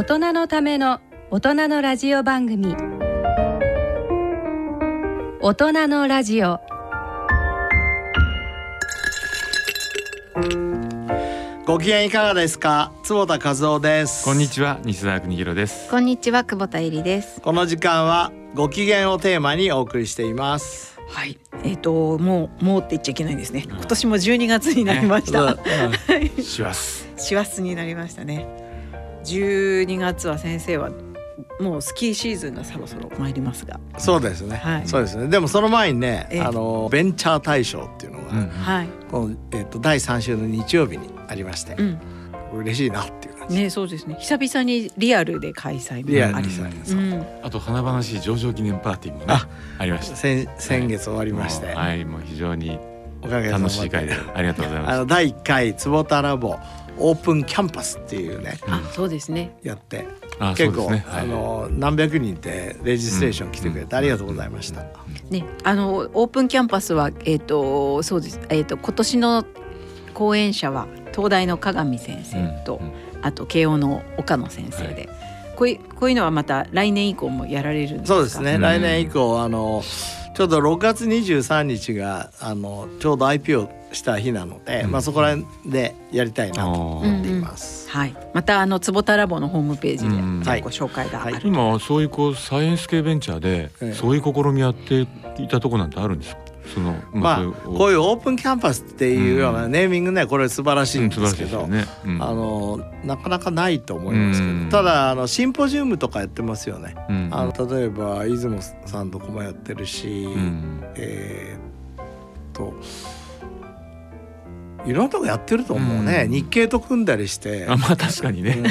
[0.00, 0.98] 大人のための
[1.30, 2.74] 大人のラジオ番組。
[5.42, 6.58] 大人のラジオ。
[11.66, 12.92] ご機嫌いかがですか？
[13.02, 14.24] 坪田和夫です。
[14.24, 15.90] こんにちは西澤邦弘です。
[15.90, 17.42] こんにちは久保田恵里です。
[17.42, 20.98] この時間はご機嫌をテーマにお送りしています。
[21.10, 23.64] はい、えっ、ともうもうって言っちゃいけないですね。
[23.68, 25.42] 今年も12月になりました。
[25.42, 25.58] は
[26.38, 26.42] い。
[26.42, 28.69] します師走になりましたね。
[29.24, 30.90] 12月は先生は
[31.60, 34.88] もうスキーシーズンがそろそろ参りますが、そうですね、はい。
[34.88, 35.28] そうですね。
[35.28, 36.40] でもその前にねええ。
[36.40, 42.00] あのベンチャー大賞っていうのが、うんはい、この、えっと第3週の日曜日にありまして、うん、
[42.54, 44.16] 嬉しいなっていう感じ、ねそうですね。
[44.18, 46.62] 久々にリアルで開催もありそ
[46.94, 49.46] うん、あと華々しい上場記念パーティーもねあ
[49.78, 50.16] ありました。
[50.16, 52.04] 先先月終わりまして、もうはい。
[52.04, 52.78] もう非常に
[53.22, 56.56] おかげ楽しい会でありがとうございまあの第1回坪田ラボ
[57.00, 59.56] オープンキャンパスっていうねあそうですね。
[59.62, 60.06] やって
[60.38, 61.12] あ結構、そうですね。
[61.12, 61.22] はい。
[61.22, 64.84] あの何百人ってレジストレーション来てくれてありがとうございました、
[65.30, 68.40] ね、あのオープンキャンパスはえっ、とそうです。
[68.48, 69.44] えっ、と今年の
[70.14, 72.92] 講演者は東大の鏡先生と、うんうん。
[73.22, 75.08] あと慶応の岡野先生で、
[75.56, 78.14] こういうこういうのはまた来年以降もやられるんですか？
[78.14, 78.60] そうですね、うん。
[78.62, 79.82] 来年以降あの
[80.34, 84.90] ちょうど6月23日があのちょうど IP をした日なので、うん。
[84.90, 87.90] まあそこら辺でやりたいなと思っています。
[87.90, 88.14] はい。
[88.34, 91.34] またあの坪田ラボのホームページでご紹介がある。
[91.34, 91.42] はい。
[91.44, 93.92] 今そういうこうサイエンス系ベンチャーで、ええ。
[93.94, 95.06] そういう試みやって
[95.38, 96.40] いたとこなんてあるんですか？
[96.74, 102.22] そのまあこういうオープンキャンパスっていうようなネーミングねこれ素晴らしいんですけど、ね、うん。
[102.22, 104.68] あのなかなかないと思いますけど、うん。
[104.70, 106.94] ただあのシンポジウムとかやってますよね。
[107.08, 107.28] うん。
[107.32, 110.84] あの例えば出雲さんとこもやってるし、うん。
[110.94, 112.06] えーっ
[112.52, 112.74] と
[114.86, 116.30] いろんなとこやってると思うね、うん。
[116.32, 117.66] 日経と組んだりして。
[117.68, 118.62] あまあ確かにね、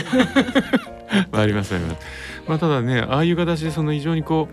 [1.32, 2.02] ありますあります。
[2.48, 4.50] まあただねああいう形でその非常にこ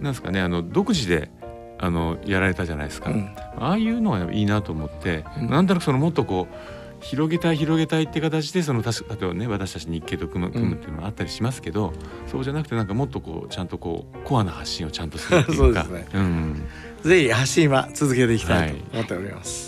[0.00, 1.30] うなんですかねあの独自で
[1.78, 3.10] あのやられたじゃないですか。
[3.10, 3.30] うん。
[3.58, 5.50] ああいうのがいいなと思って、うん。
[5.50, 11.92] なんとなくそのもっとこう広げたい広げたいって形でその確か例えばね私たち日経と組む組むっていうのはあったりしますけど、
[12.26, 15.84] そうじゃなくてなんかもっとこうちゃんとこうコアな発信をちゃんとするっていうか。
[15.86, 16.08] そうですね。
[16.14, 16.62] うん。
[17.02, 19.67] ぜひ発信は続けていきたいと思っております。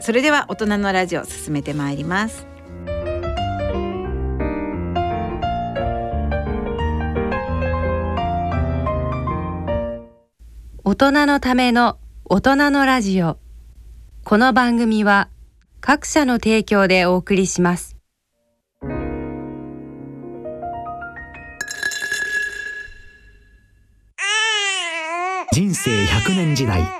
[0.00, 2.46] それでは大人のラジオ進めてまいります。
[10.82, 13.38] 大人のための大人のラジオ。
[14.24, 15.28] この番組は
[15.80, 17.96] 各社の提供でお送りします。
[25.52, 26.99] 人生100年時代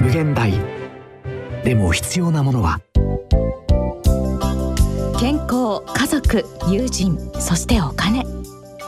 [0.00, 0.52] 無限大。
[1.64, 2.80] でも必要なものは。
[5.18, 8.24] 健康家族友人そしてお金。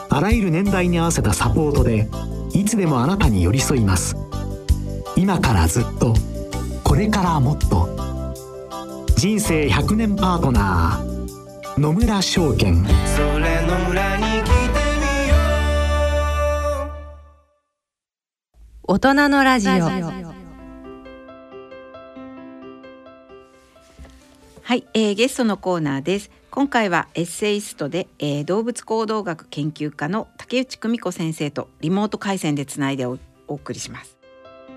[0.09, 2.07] あらゆる年代に合わせたサポートで
[2.53, 4.15] いつでもあなたに寄り添います。
[5.15, 6.13] 今からずっと
[6.83, 7.89] これからもっと。
[9.17, 12.85] 人生100年パートナー野村証券。
[18.83, 20.30] 大人のラジオ
[24.71, 26.31] はい、えー、ゲストのコーナーです。
[26.49, 34.15] 今回はエッセイストで、えー、動物行動学研究家の竹内久美子先生とリモート回線でつないでおお送りします。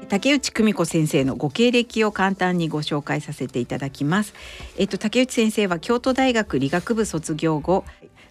[0.08, 4.34] 竹内久美子先生のご経歴を簡単にご紹介させていただきます。
[4.78, 7.84] えっと竹内先生は京都大学理学部卒業後、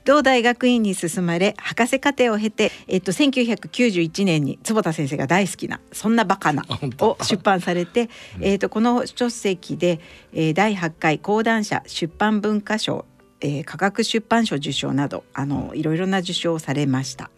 [0.05, 6.65] 同大学院に進まれ博士課程を経て、えっと1991年に坪田先生が大好きなそんなバカな
[6.99, 8.09] を出版されて、
[8.41, 9.99] えっとこの書籍で、
[10.33, 13.05] えー、第8回講談社出版文化賞、
[13.39, 17.29] えー、科学出版賞受賞などあのいろいろな受賞をされました。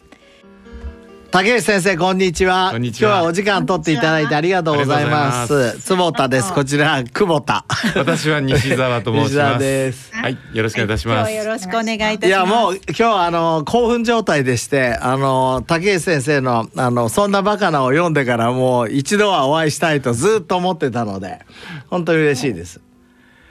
[1.36, 9.60] 竹内先生こんにちはこんにちは今日はお時間取っていただいてありがとうございます坪田ですこちら久保田私は西澤と申し西澤ます。
[9.60, 11.32] ですはいよろしくお願いいたします。
[11.32, 12.26] よろしくお願いいたします。
[12.28, 21.40] いやもう今日はあの興奮状態でしてあの竹内先生のあのそんなバカなを読んでからもう一度はお会いしたいとずっと思ってたので
[21.88, 22.80] 本当に嬉しいです。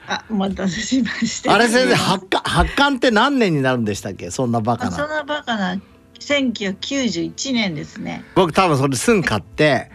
[0.08, 1.54] あ、お待たせしました。
[1.54, 4.32] あれ先生発刊発刊って何年になるんでしたっけ？
[4.32, 5.18] そんなバカあそんな。
[5.18, 5.80] なバカな
[6.26, 8.24] 1991年ですね。
[8.34, 9.90] 僕多分それすん買って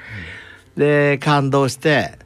[0.78, 2.18] で感動して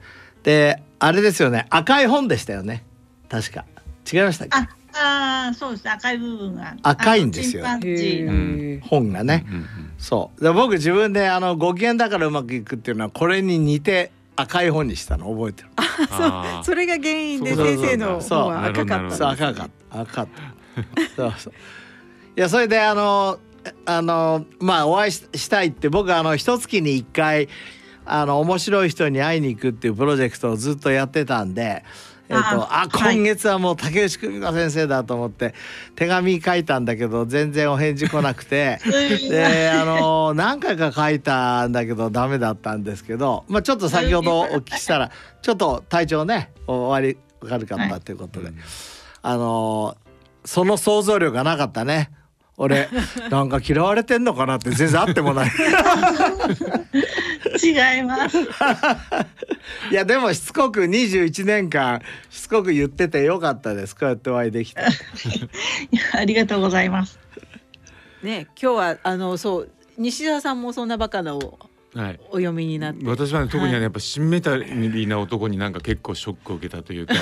[0.43, 1.65] であれですよね。
[1.71, 2.85] 赤い本でしたよね。
[3.29, 3.65] 確か。
[4.11, 4.57] 違いましたっけ？
[4.93, 5.89] あ、あーそうです。
[5.89, 6.77] 赤い部分が。
[6.83, 7.67] 赤いんですよ。
[7.67, 8.31] あのチンパンジーの。
[8.31, 8.79] うん。
[8.81, 9.45] 本がね、
[9.97, 10.43] そう。
[10.43, 15.31] で僕自分であのご機嫌だからうまくいくっていうのはこれに似て赤い本にしたの。
[15.31, 15.69] 覚えてる？
[16.07, 16.63] そう。
[16.63, 18.39] それが原因で先生のそう。
[18.41, 20.01] 方は赤かったそう赤かった。
[20.01, 21.15] 赤かった。
[21.15, 21.53] そうそう。
[22.37, 23.39] いやそれであの
[23.85, 27.49] あのまあお会いししたいって僕あの一月に一回
[28.05, 31.83] あの面白い人に会いに行くっていうプロジェクトをずっとやってたんで。
[32.27, 35.53] えっと、あ今月はもう竹内久美子先生だと思って
[35.95, 38.79] 手紙書いたんだけど全然お返事来なくて
[39.29, 45.11] であの何回か書いたんだけどダメだったんですけど、まあ、ちょっと先ほどお聞きしたら
[45.43, 48.51] ちょっと体調ね終わり悪かったということで、
[49.21, 49.95] あの
[50.43, 52.09] その想像力がなかったね
[52.57, 52.87] 俺
[53.29, 55.51] なんか嫌われてんのかなって全然あってもない。
[57.61, 58.37] 違います。
[59.91, 63.95] いやでもしつこく21年間しつこく言っててよかったです。
[63.95, 64.81] こうやってお会いできて。
[65.91, 67.19] いやありがとうございます。
[68.23, 71.59] ね今日はあのそう西澤さんもそんなバカなを
[71.93, 72.19] はい。
[72.29, 73.05] お読みになって。
[73.05, 73.81] 私はね特にねはい。
[73.83, 77.13] やっぱシンメタリーな男になんか結構ショックを受けたというか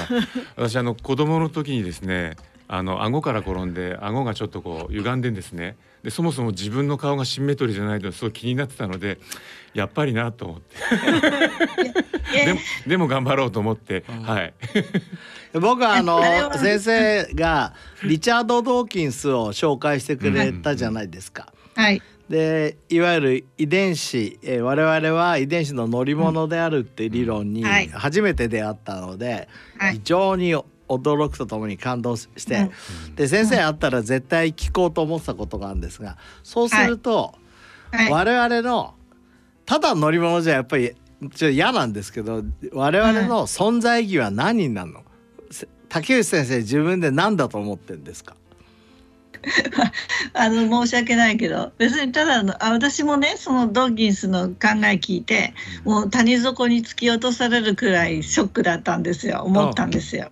[0.56, 2.36] 私あの子供の時にですね
[2.76, 5.78] あの顎から転んで顎がちょっとこう歪んでんですね。
[6.02, 9.20] でそもそも自分の顔がシンメトリーじゃないとすごい気になってたので
[9.76, 10.76] やっぱりなと思って。
[12.46, 14.54] でもでも頑張ろうと思って、はい。
[15.54, 16.20] 僕はあの
[16.58, 21.54] 先生がリチャード・ドーキンスを紹介してくれたじゃないですか。
[21.76, 22.02] はい。
[22.28, 27.88] でいわゆる遺伝子、えー我々は遺伝子の乗り物であるっていう理論にはい。
[27.90, 29.48] 初めて出会ったので、
[29.78, 29.94] はい。
[29.94, 30.56] 非常に
[30.90, 32.70] 驚くとともに感動して、
[33.16, 37.34] で先生会ったら絶対聞こうと思ってたことがあるんですがそうすると、
[37.92, 38.12] はい。
[38.12, 38.96] 我々の
[39.66, 42.44] ただ乗り物じゃやっぱりちょっと嫌なんですけど
[42.74, 45.04] 我々の存在意義は何になるの、
[45.50, 48.36] せ竹内先生自分で何だと思ってるんですか？
[50.34, 55.54] あの申し訳ないけど別にただのあ私もねそのドッキンスの考え聞いて
[55.84, 59.44] もう谷底に突き落とされるくらいショックだったんですよ。
[59.44, 60.32] 思ったんですよ。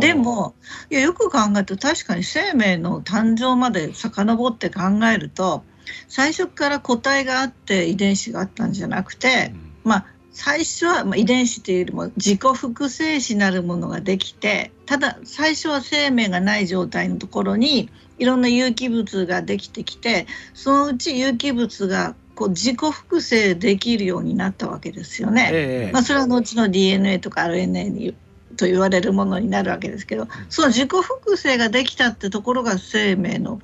[0.00, 0.54] でも
[0.90, 4.82] いやよく考えると確かに生命の誕生まで遡って考
[5.12, 5.64] えると
[6.08, 9.52] 最初から個体があって遺伝子があったんじゃなくて、
[9.84, 17.90] まあ最初はまあ遺伝子というよりも自己複製子なるものができてただ最初は生命がない状態のところに
[18.20, 25.50] いろんな有機物ができてきてそのうち有機物がこう自己複製できるようになったわけですよね。
[25.52, 28.14] ええまあ、それは後の DNA とか RNA に
[28.56, 33.60] と言われるものになるわけですけどその自己複製ができたってところが生命の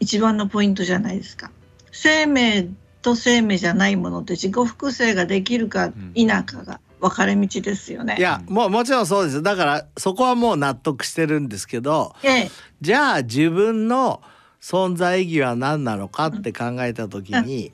[0.00, 1.50] 一番のポイントじゃないですか。
[1.92, 2.68] 生命
[3.02, 8.16] と生命じゃないものって自己複製ができるか否かが分かれ道ですよね。
[8.18, 12.50] いやもうもちろんそうですだからそこはもう納得してるんですけどええ
[12.80, 14.22] じゃあ自分の
[14.60, 17.72] 存在意義は何なのかって考えた時に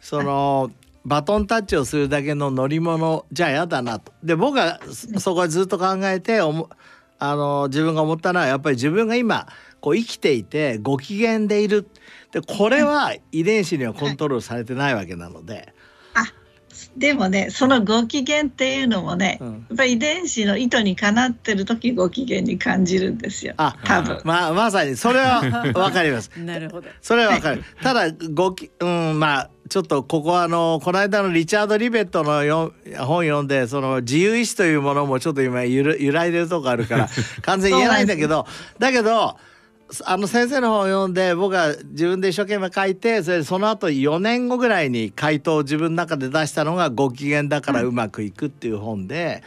[0.00, 0.70] その
[1.04, 4.12] バトンタッチをするだけの乗り物じゃあやだなと。
[4.22, 6.70] で僕はそそこはずっと考えておも
[7.18, 9.48] あの自分が思ったのはやっぱり自分が今
[9.80, 11.88] こう生きていてご機嫌でいる
[12.30, 15.74] でこれは遺伝子にはコントロールされてないわけなので。
[16.96, 23.54] でもねそのご機嫌っていうのもね、やっぱり遺伝子の意図にかなってる時ご機嫌に感じるんですよ。
[23.56, 26.30] あ多分まあまさにそれはわかります。
[26.38, 26.88] なるほど。
[27.00, 27.62] それはわかる。
[27.82, 37.08] ただごきうんまあちょっとここはあのこの間のリチャード・リベットのよ本読んでその自由意志というものもちょっと今揺る揺らいでるとこあるから
[37.42, 38.46] 完全に言えないんだけど
[38.78, 39.36] だけど
[40.04, 49.42] あの先生の本を読んで僕は自分で一生懸命書いてそれでその後4年後ぐらいに回答を自分の中で出したのが「ご機嫌だからうまくいく」っていう本で、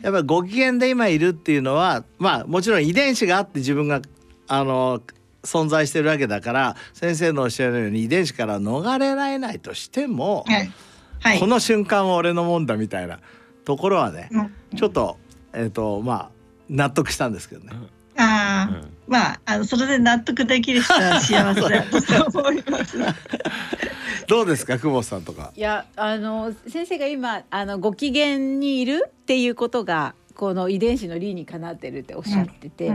[0.00, 4.00] やっぱりご機嫌で今いるっていうのはまあもちろん遺伝子があって自分が
[4.48, 5.02] あの
[5.42, 10.46] 存在してるわけだから先生のおっしゃるように遺伝子から逃れられないとしても、
[11.38, 13.20] この瞬間は俺のもんだみたいな
[13.66, 14.30] ところはね、
[14.76, 15.18] ちょっと
[15.52, 16.30] えっ、とまあ
[16.70, 17.70] 納得したんですけどね。
[18.16, 22.38] ああ、まああのそれで納得できる人は幸せだと。
[22.38, 22.98] 思います。
[24.26, 25.52] どうですか久保田さんとか。
[25.54, 32.92] いやあの先生が今あのご機嫌にいるっていうことがこの遺伝子の理にかなってるっておっしゃってて、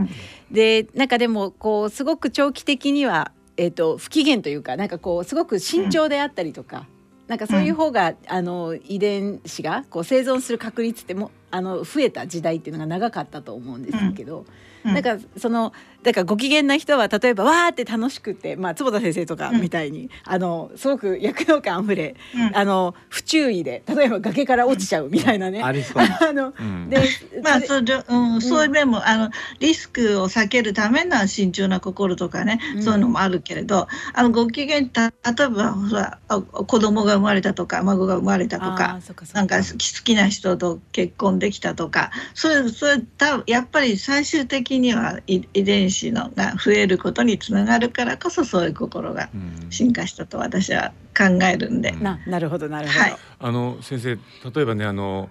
[0.51, 6.85] でなんかでもこうすごく長期的には、えー、と不機嫌というかなんかこうすごく慎重であったりとか、
[7.29, 14.45] なんかそういう方が、あの遺伝子がこう生存する確率ってもあの増えた時代っていうのが長かったと思うんですけど、
[14.83, 14.93] うん。
[14.93, 15.71] なんかその
[16.03, 22.57] だからご機嫌な人は例えばわーって楽しくて、まあ、坪田先生とかみたいに、あのすごく躍動感あふれ、うん。
[22.57, 25.61] あの不注意で例えば崖から落ちちゃうみたいなね。
[25.61, 26.03] ありそう。
[26.03, 26.89] あのうん。
[26.89, 26.97] で
[27.43, 29.29] まあそううん、そういう面もあの
[29.59, 32.83] リスクを避けるための慎重な心とかね、うん。
[32.83, 38.99] そういうのもあるけれどあのご機嫌た例えばほらあ子供が生まれたとか孫が生まれたとか
[39.33, 49.71] なんか好き好きな人と結婚できたとかそういうそういったやっぱり最終的にはい遺伝子のが増えることにつながるからこそそういう心がうん。
[49.71, 51.91] 進化したと私は考えるんで。
[51.91, 52.99] ななるほどなるほど。
[52.99, 53.15] はい。
[53.39, 54.15] あの先生
[54.49, 55.29] 例えばねあの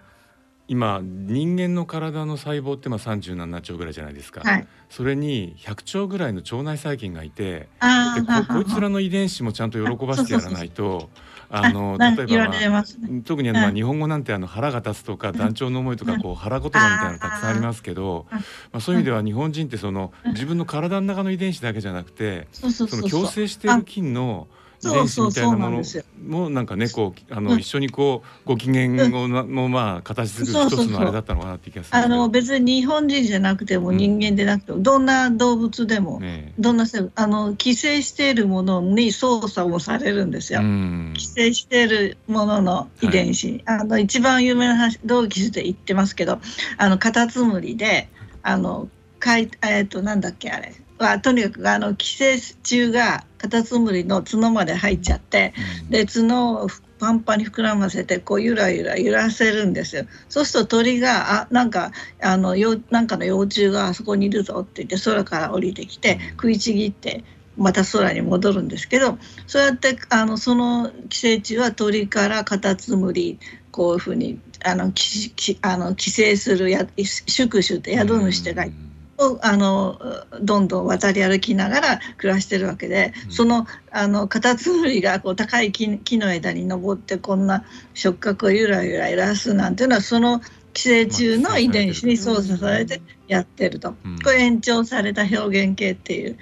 [0.69, 11.09] 今人間の体の細胞ってまあ37兆ぐらいじゃないですか、はい、それに100兆ぐらいの腸内細菌がいてあでーここいつらの遺伝子もちゃんと喜ばしてやらないと
[11.51, 13.23] あの あ例えば、まあね。
[13.25, 18.39] 特にあの、まあうん日本語なんてあの腹が立つとか団長の思いとかこう腹言葉みたいなのたくさんありますけど、うん。
[18.39, 24.49] まあ、そういう意味では日本人ってその自分の体の中の遺伝子だけじゃなくてその共生している菌の
[24.83, 25.83] 遺伝子みたいなもの
[26.27, 33.99] もなんかねこうあのうん一緒にこうご機嫌をなもまあ形作る一つのあれだったのかなって気がするんあの別に日本人じゃなくてもうん。
[33.99, 36.53] 人間でなくても、どんな動物でも、ね。
[36.59, 40.61] どんなあの寄生しているものに操作もされるんですよ。
[40.61, 41.15] うん。
[41.17, 46.41] 寄生しているものの遺伝子、あの一番有名な話同期で言ってますけど
[46.79, 48.09] あのカタツムリで
[48.43, 55.55] あのかいえっ、となんだっけあれはとにかくあの寄生虫がカタツムリの角まで入っちゃって
[55.91, 60.05] で角をパンパンに膨らませてこうゆらゆら揺らせるんですよ。
[60.29, 67.25] そうすると鳥があなんかあのよなんかの幼虫があそこにいるぞって言って空から降りてきて食いちぎって
[67.57, 73.39] また空に戻るんですけどそうやってあのその寄生虫は鳥からカタツムリ
[73.71, 78.88] こういうふうにあのききあの寄生するや宿主って宿主がいて。
[79.19, 80.01] をあの
[80.41, 83.33] どんどん渡り歩きながら暮らしてるわけで、うん。
[83.33, 90.41] そのあのカタツムリがこう高い木木の枝に登ってこんな触覚をゆらゆら揺らすなんていうのはその
[90.73, 94.19] 寄生虫の遺伝子に操作されてやってると、うん。
[94.21, 96.39] これ延長された表現形っていう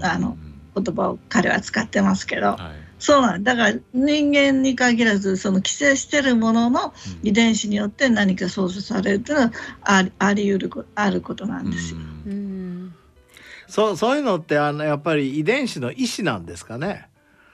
[0.00, 0.36] あの
[0.74, 9.52] 言葉を彼は使ってますけど、はいそうなんだから人間に限らずその寄生してるものの遺伝子によって何か操作されるというのは
[9.84, 11.98] ありあり得るこあることなんですよ。
[11.98, 12.94] うんうん
[13.68, 17.08] そうそういうのってあのやっぱり遺伝子の意思なんですかね？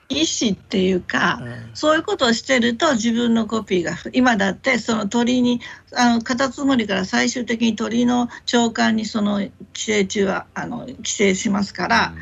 [0.09, 5.61] 意思っていうか、うんそういうことをしてると自分のコピーが今だってその鳥に
[5.95, 12.13] あのカタツムリから最終的に鳥の腸管にその寄生虫はあの寄生しますから、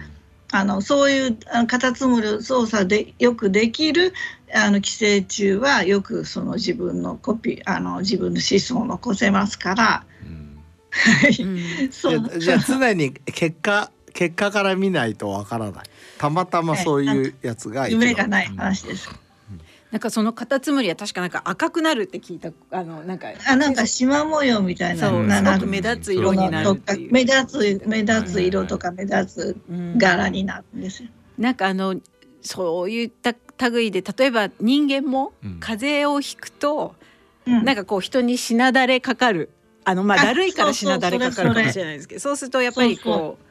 [0.51, 4.13] あのそういうカタツムリを操作でよくできる
[4.53, 10.05] あの寄生虫はよくその自分のコピーあの自分の子孫を残せますから。
[10.21, 10.63] うん。
[10.91, 11.41] はい。
[11.41, 11.47] う
[11.87, 11.91] ん。
[11.91, 12.39] そう。
[12.39, 15.85] じゃあ常に結果結果から見ないとわからない。
[16.17, 18.01] たまたまそういうやつが一番。
[18.01, 19.09] 夢がない話です。
[19.91, 27.11] なんかそのカタツムリは確かなんか赤くなるって聞いたあのなんかあなんか縞模様みたいなそうすごく目立つ色になるっていう。
[27.11, 29.97] 目立つ目立つ色とか目立つうん。
[29.97, 31.09] 柄になるんですよ。
[31.37, 31.99] なんかあの
[32.41, 33.35] そういった
[33.69, 35.57] 類で例えば人間もうん。
[35.59, 36.95] 風邪をひくと、
[37.45, 37.65] うん。
[37.65, 39.49] なんかこう人にしなだれかかる。
[39.83, 43.50] あのまああだるいからしなだれかかるかもしれないですけどそうするとやっぱりこう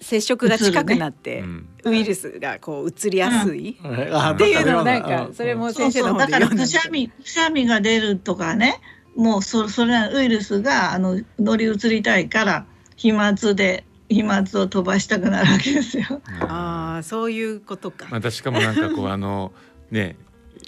[0.00, 1.68] 接触が近くなって、うん。
[1.84, 3.78] ウイルスがこう移りやすい、
[4.12, 8.80] あっていうのをなんうかそれも先生のだからくしゃみくしゃみが出るとかね
[9.16, 16.20] もうそそれはウイルスがあの乗り移りたいから飛沫で飛沫を飛ばしたくなるわけですよ。
[16.40, 18.06] ああそういうことか。
[18.10, 19.52] またしかもなんかこうあの
[19.90, 20.16] ね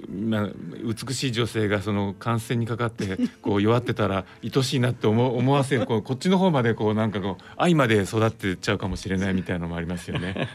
[0.09, 0.49] まあ、
[0.83, 10.49] 美しい女性がその感染にかかってこう弱ってたら愛しいなって思う思わせるこうこっちの方までこうなんかこう愛まで育ってっちゃうかもしれないみたいなのもありますよね。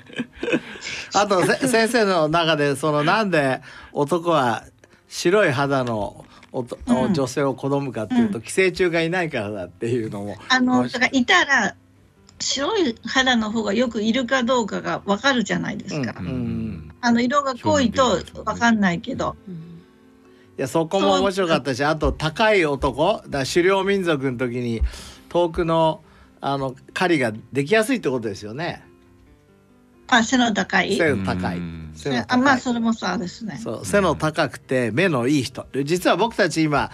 [1.13, 3.62] あとせ先生の中でそのなんで
[3.94, 4.65] 男は
[5.08, 11.75] 白い肌のおとうん女性を好むかっていうと、寄生虫がいないからだっていうのもあのだからいたら
[12.39, 16.15] 白い肌の方がよくいるかどうかがわかるじゃないですか。
[16.20, 19.36] うんあの色が濃いとわかんないけど。
[20.58, 24.82] いやそこも面白かったしあと高い男だ狩猟民族の時に
[25.29, 26.03] 遠くの
[26.41, 28.84] あの狩りができやすいってことですよね。
[30.08, 30.98] あ背の高い？
[30.98, 31.62] 背の高い
[32.27, 33.58] あまあそれもそうですね。
[33.63, 36.91] そう背の高くて目のいい人実は僕たち今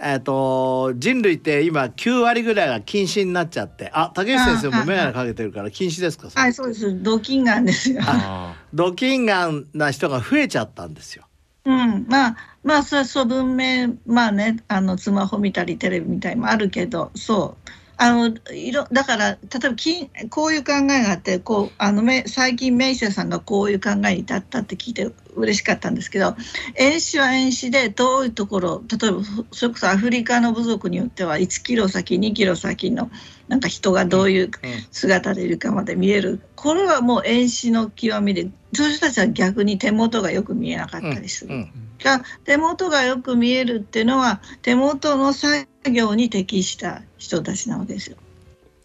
[0.00, 6.28] えっと人類って今9割ぐらいが近視になっちゃってあ竹内先生も眼鏡かけてるから近視ですか？
[6.34, 7.02] はいそうです。
[7.02, 8.00] ドキンガンですよ。
[8.04, 11.24] あドキンガンな人が増えちゃったんですよ。
[11.64, 26.36] ううん、まあまあそれはそう文明まあねあのスマホ見たりテレビ見たりもあるけどそうあのいろだから例えばきこういう考えがあってこうあのめ最近メイセさんがこういう考えに至ったって聞いて嬉しかったんですけど
[26.76, 29.18] 遠視は遠視で遠いところ例えば
[29.50, 33.10] それこそアフリカの部族によっては1キロ先2キロ先の
[33.48, 34.50] なんか人がどういう
[34.92, 36.40] 姿でいるかまで見える。
[36.54, 41.66] これはもう遠視の極みでそういう人たちは逆に手元がよく見えなかったりする。
[41.98, 48.16] が手元がよく見えるっていうのは手元の作業に適した人たちなわけですよ。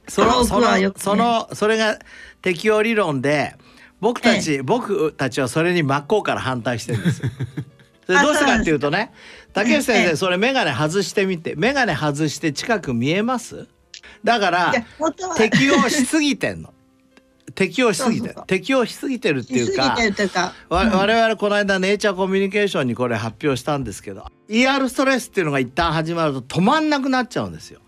[0.07, 1.99] そのそ遠くはよくねのそのそれが
[2.41, 3.55] 適応理論で
[4.01, 7.29] 僕たち、僕たちはそれに真っ向から反対してるんですよ。
[8.05, 9.13] それどうしてかっていうとね
[9.53, 13.67] 竹内先ええ生それ眼鏡外してみて眼鏡外して近く見えます？
[14.23, 14.73] だから
[15.37, 16.72] 適応しすぎてんの。
[17.55, 19.95] 適応しすぎて適応しすぎてるっていうか
[20.69, 27.79] 我々この間ネイチャーコミュニケーションにこれ発表したんですけど ER ストレスっていうのが一旦始まると止まんなくなっちゃうんですよ。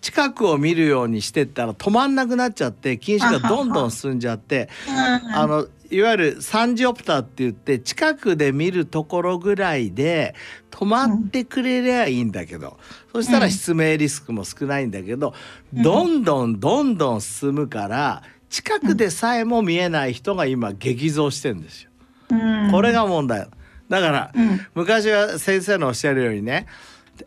[0.00, 10.34] 近くを見るようにしてったら止まんなくなっちゃって近視がどんどん進んじゃってうんあのいわゆる三ジオプターって言って近くで見るところぐらいで
[10.70, 12.78] 止まってくれりゃいいんだけど、
[13.12, 15.34] そしたら失明リスクも少ないんだけど、
[15.72, 18.22] どんどんどんどん進むから
[18.54, 21.90] 近くでさえも見えない人が今激増してんですよ。
[22.30, 22.34] う
[22.68, 22.70] ん。
[22.70, 23.48] これが問題。
[23.88, 24.60] だから、うん。
[24.76, 26.66] 昔は先生のおっしゃるようにね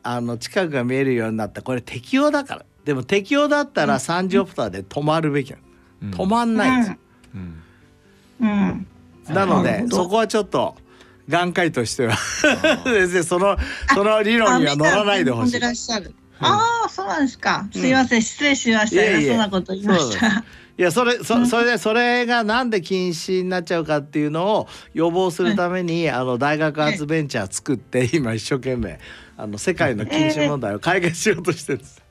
[0.03, 1.61] あの近くが見えるようになった。
[1.61, 2.65] これ適応だから。
[2.85, 5.57] でも適応だったら3ジオプターで止まるべきな
[6.01, 6.97] の、止まんないんですよ、
[7.35, 7.63] うん。
[8.39, 8.87] うん。
[9.27, 10.77] なのでそこはちょっと
[11.27, 13.57] 眼科医としては先生その
[13.93, 15.57] その理論には乗らないでほしい。
[15.57, 16.15] あ目が飛んでらっしゃる。
[16.39, 17.67] ああそうなんですか。
[17.73, 19.03] すいません、失礼しました。
[19.03, 19.27] いえいえ。
[19.27, 20.45] 偉そうなこと言いました
[20.77, 28.99] いやそれそそれでそれがなんで禁止になっちゃうかっていうのを予防するために、あの大学発ベンチャー作って今一生懸命
[29.37, 32.03] あの世界の禁止問題を解決しようとしてるんです。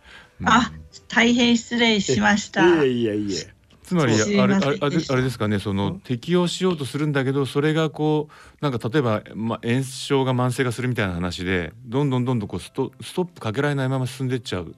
[0.45, 0.73] あ
[1.09, 2.85] 大変失礼しました。
[2.85, 3.57] いえいえいえ。
[3.85, 14.75] つまりあれあれあれでしたあれですかねその適応しようとするんだけどそれがこうなんか例えば、まあ、炎症が慢性化するみたいな話でどんどんどんどんこうストストップかけられないまま進んでっちゃう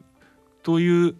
[0.62, 1.16] という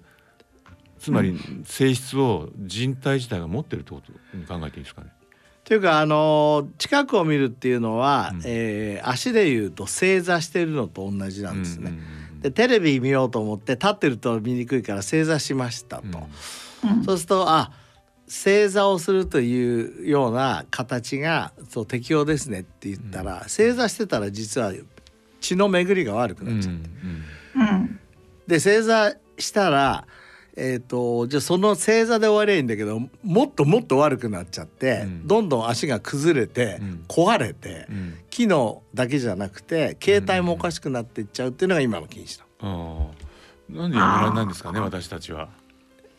[0.99, 5.09] つまり性質を人体自体が持ってるってことに考えていいですかね？
[5.65, 11.91] というかあの近くを見るっていうのは、うんえー足でいうと正座してるのと同じなんですね。
[11.91, 12.03] うんうん
[12.39, 16.29] でテレビ見ようと思って立ってると見にくいから正座しましたと。
[16.85, 17.73] うんそうするとあ
[18.29, 24.73] 正座をするというような形がそう適応ですねって言ったら、正座してたら実は
[25.41, 26.75] 血の巡りが悪くうんなっちゃう。
[26.75, 28.01] うんうん
[28.47, 30.07] で正座したら
[30.61, 35.27] えー、とじゃあその正座で終わりゃいいんだけどもっともっと悪くなっちゃって、うん。
[35.27, 37.05] どんどん足が崩れて、うん。
[37.07, 38.18] 壊れて、うん。
[38.31, 42.44] 機能だけじゃなくて携帯もおかしくなっていっちゃうっていうのが今の禁止だ。
[42.61, 45.49] ああなんでやめられないんですかね私たちは。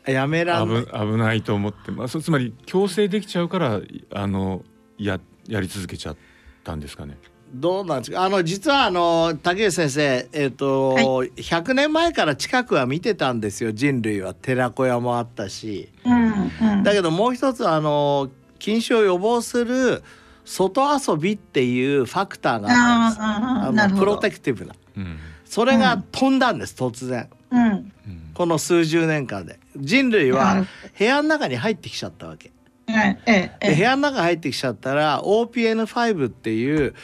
[0.06, 3.82] やめらん危危ないと思って、まあ、そつまり強制できちゃうから
[4.14, 4.64] あの
[4.98, 6.18] ややり続けちゃっ
[6.64, 7.18] たんですかね。
[7.54, 8.24] どうなんですか？
[8.24, 10.96] あの実はあの竹内先生、えーと
[11.36, 13.72] 100年前から近くは見てたんですよ。
[13.72, 14.34] 人類は。
[14.34, 15.90] 寺子屋もあったし。
[16.06, 16.84] うんうん。
[16.84, 20.04] だけどもう一つあの近視を予防する
[20.46, 23.22] 外遊びっていうファクターがあったんです。
[23.22, 23.96] あーあなるほど。
[23.96, 24.76] のプロテクティブな。
[24.98, 25.18] うん。
[25.46, 27.30] それが飛んだんです突然。
[27.52, 27.62] うん。
[27.62, 27.94] うん
[28.34, 29.60] この数十年間で。
[29.76, 32.52] 人類なはる部屋の中に入ってきちゃったわけ。
[32.88, 36.96] はいえええで部屋の中入ってきちゃったら OPN5 っていう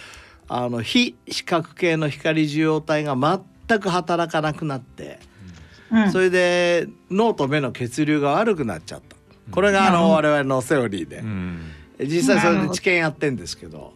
[0.48, 3.16] あの非視覚系の光受容体が
[3.68, 5.20] 全く働かなくなって、
[5.92, 6.12] うん。
[6.12, 9.16] それで脳と目の血流が悪くなっちゃった。
[9.52, 11.72] これがあの我々のセオリーで、うん。
[12.00, 13.94] 実際それで治験やってんですけど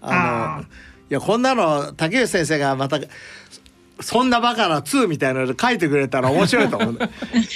[0.00, 0.66] あのい
[1.08, 2.98] やこんなの竹内先生がまた
[4.00, 6.98] そんなバカな2みたいなので書いてくれたら面白いと思う。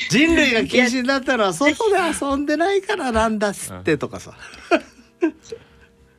[0.09, 4.35] 人類が禁止になったのは外で遊んでないからなんだっつってとかさ。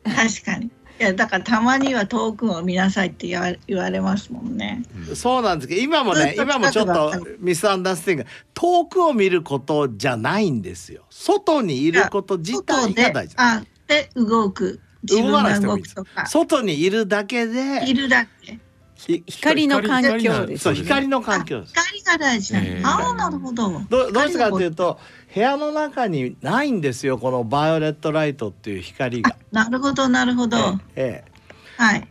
[0.04, 0.70] 確かに
[1.00, 4.84] いやだからたまには遠くを見なさいって言わ言われますもんね。
[5.14, 8.26] そうなんですけど今もね今もちょっとミスアンダースティング。
[8.54, 11.04] 遠くを見ることじゃないんですよ。
[11.10, 13.34] 外にいること自体が大事。
[13.38, 14.80] あで動く。
[15.02, 16.26] 自分動かなが動くとか。
[16.26, 18.58] 外にいるだけでいるだけ。
[18.96, 21.74] ひ光の環境ですそう光の環境です。
[21.74, 22.86] 光が大事なの、えー。
[22.86, 23.68] ああなるほど。
[23.90, 24.98] どどうしてかっていうと
[25.34, 29.36] 部屋の中にないんですよこのバイオレットライトっていう光が。
[29.50, 30.56] なるほどなるほど、
[30.94, 31.32] ええ
[31.76, 32.08] はい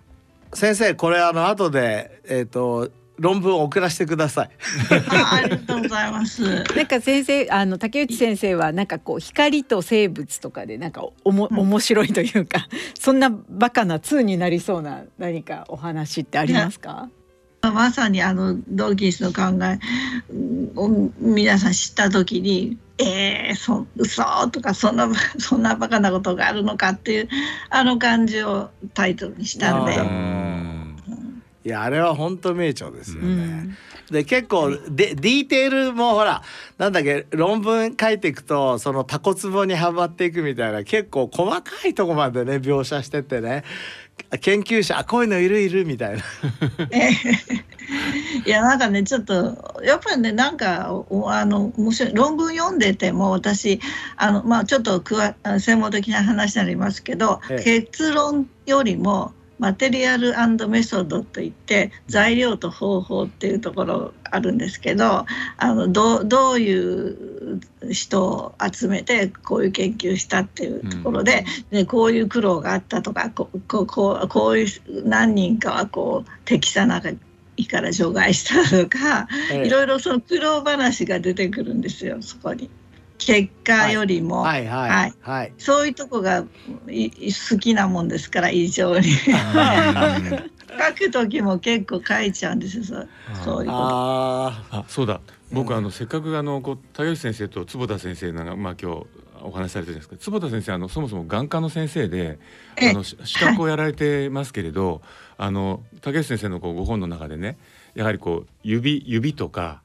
[0.54, 4.50] 先生これあの後でえっ、と論文を送らせてください。
[5.10, 6.44] あありがとうございます。
[6.76, 12.68] なんか先生あの竹内先生はなんかこう光と生物とかでなんかおも面白いというか、
[13.00, 17.10] そんなバカな通になりそうな何かお話ってありますか？
[17.62, 19.80] まさにあのドーキンスの考え
[20.76, 27.30] を皆さん知った時に「えー、そ嘘とかそんな そんなバカなことがあるのかっていう
[27.70, 30.54] あの感じをタイトルにしたんで。
[31.66, 33.30] いやあれは本当名著ですよね。
[33.30, 33.78] うん
[34.12, 36.44] で結構でディーテールもほら
[36.78, 43.64] なんだっけ論文書いていくとそのタコツボにはまっていくみたいな結構細かいとこまでね描写しててね
[44.42, 46.24] 研究者こういうのいるいるみたいな。
[48.46, 50.90] いやなんかねちょっとやっぱりねなんか
[51.28, 53.80] あの面白い論文読んでても私
[54.16, 60.34] あのまあちょっとくわ専門的な話になりますけど、ええ、結論よりもマテリアル
[60.68, 77.18] メソッドといって材料と方法っていうところあるんですけどあのどどういう人を集めてこういう研究したっていうところでうん、でこういう苦労があったとかここここういう何人かはこう適さなかった
[77.70, 82.70] から除外したとか、ええ、いろいろその苦労話が出てくるんですよそこに。
[83.26, 84.66] 結果よりも、はい。
[84.66, 89.10] はいはい、はい、そういうとこが好きなもんですから異常に。
[90.74, 93.10] 書く時も結構書いちゃうんですよそう。
[93.44, 95.22] そういうああそうだ。
[95.52, 99.06] 僕、あのせっかくあのこう竹内先生と坪田先生がまあ今日
[99.44, 102.40] お話しされてるんですけど坪田先生あのそもそも眼科の先生で
[102.82, 105.02] あの資格をやられてますけれど、はい、
[105.38, 107.58] あの竹内先生のこうご本の中でね
[107.94, 109.84] やはりこう指指とか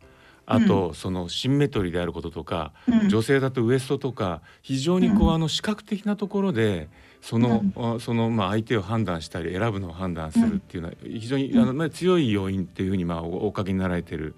[0.51, 2.73] あと、そのシンメトリーであることとか、
[3.09, 6.89] 女性だとウエストとか非常にこう、あの視覚的なところで
[7.21, 14.35] その,、そのまあ相手を判断したり選ぶのを判断するっていうのは非常にあの、まあ、強い要因っていうふうにまあお書きになられてる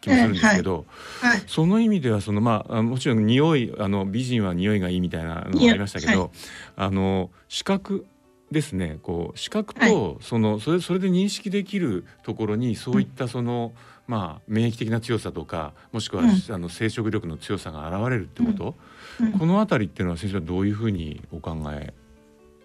[0.00, 0.86] 気もするんですけど、
[1.20, 6.30] はいはい、その意味ではそのまあもちろん匂いあの美人は匂いがいいみたいなのがありましたけど、はい、
[6.74, 8.04] あの視覚
[8.50, 8.98] ですね。
[9.02, 18.74] こう視覚とそのそれそれで認識できるところにそういったその、うんまあ、免疫的な強さとかもしくは、うん、あの生殖力の強さが現れるってこと、
[19.20, 21.94] うん、この辺りっていうのは先生はどういうふうにお考え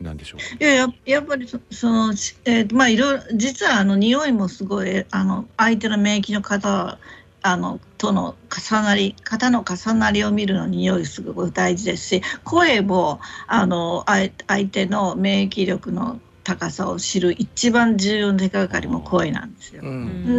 [0.01, 0.63] なんでしょう？
[0.63, 1.57] いやややっぱりそ
[1.89, 2.09] の、
[2.45, 6.97] えー、まあいろいろ実はあの匂いもすごいあの相手の免疫の方
[7.43, 14.31] あのとの重なり型の重なりを見るのに匂いすごく大事ですし声もあの相
[14.69, 19.81] 手の免疫力の高さを知る一番重要な手がかりも声なんですよ。
[19.83, 19.87] う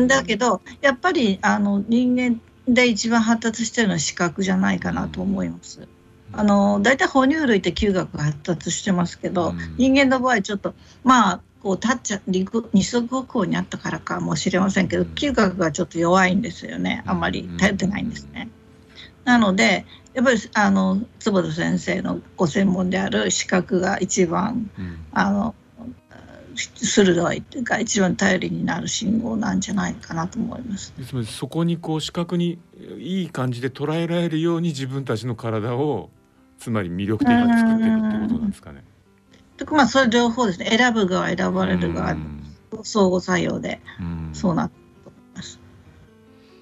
[0.04, 5.86] ん、だけどやっぱりあの人間で一番発達してるのは視覚じゃないかなと思います。
[6.32, 12.46] あの大体哺乳類って嗅覚が発達してますけど、うん、人間の場合ちょっとまあこう立っちゃ二
[12.82, 17.02] 足歩行にあったからかもしれませんけど嗅覚がちょっと弱いんですよね。
[17.04, 18.48] あんまり頼ってないんですね。
[19.24, 25.54] なのでやっぱりあの坪田先生のご専門である視覚が一番、うん、あの
[26.58, 30.92] 鋭いっていうか一番頼りになる信号なんじゃないかなと思います。
[31.06, 32.58] つまりそこにこう視覚に
[32.98, 36.10] いい感じで捉えられるように自分たちの体を
[36.58, 38.84] つまり魅力的に作ってるってことなんですかね。
[39.56, 42.16] とかまあそれ両方ですね選ぶ側選ばれる側
[42.82, 43.80] 相互作用で
[44.32, 45.60] そうなってと思います。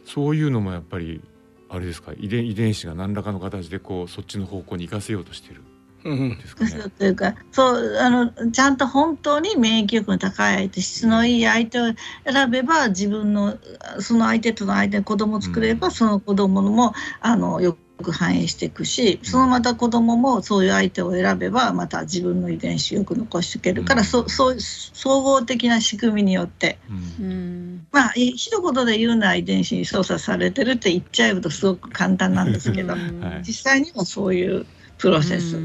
[0.05, 1.23] そういうのもやっぱり
[1.69, 2.13] あれですか？
[2.19, 5.63] 遺伝遺伝子が何らかの形でこうそっちの方向に行かせようとしてる。
[6.07, 6.91] ですかね。
[6.99, 11.85] というかそうあのちゃんと本当に免疫力の高い相手質のいい相手を
[12.31, 13.57] 選べば自分の
[14.01, 26.79] その相手との相手に子供を作れば、うん、その子供もあのよく反映していくしそのまた子供もそういう相手を選べばまた自分の遺伝子をよく残していけるから、うん、そそう総合的な仕組みによって、
[27.21, 32.95] うん、まあ一言で言うのは遺伝子に操作されてるって言っちゃえばすごく簡単なんですけど、
[33.43, 34.67] 実際にはそういう
[34.99, 35.59] プロセス。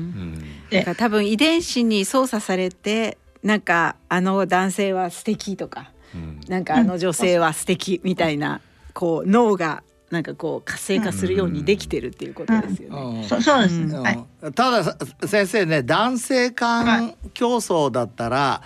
[0.70, 8.62] で多分遺伝子に操作されてなんかあの男性は素敵とか、うん、なんかあの女性は素敵みたいな、
[8.94, 13.26] こう脳がなんかこう活性化するようにできてるっていうことですよね。
[13.28, 18.62] そうです、ね、はい、ただ先生ね男性間競争だったら、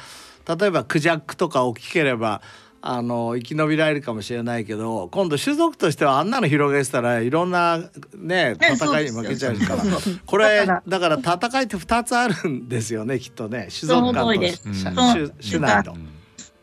[0.58, 2.42] 例えばクジャックとか大きければ
[2.88, 7.80] あの生き延びられるかもしれないけど今度種族としてはあんなの広げてたらいろんな
[8.16, 9.84] ね戦いに負けちゃうから。
[10.26, 11.18] これだから。
[11.18, 13.70] 戦いって2つあるんですよねきっとね。
[13.78, 15.96] 種族間と種種内と。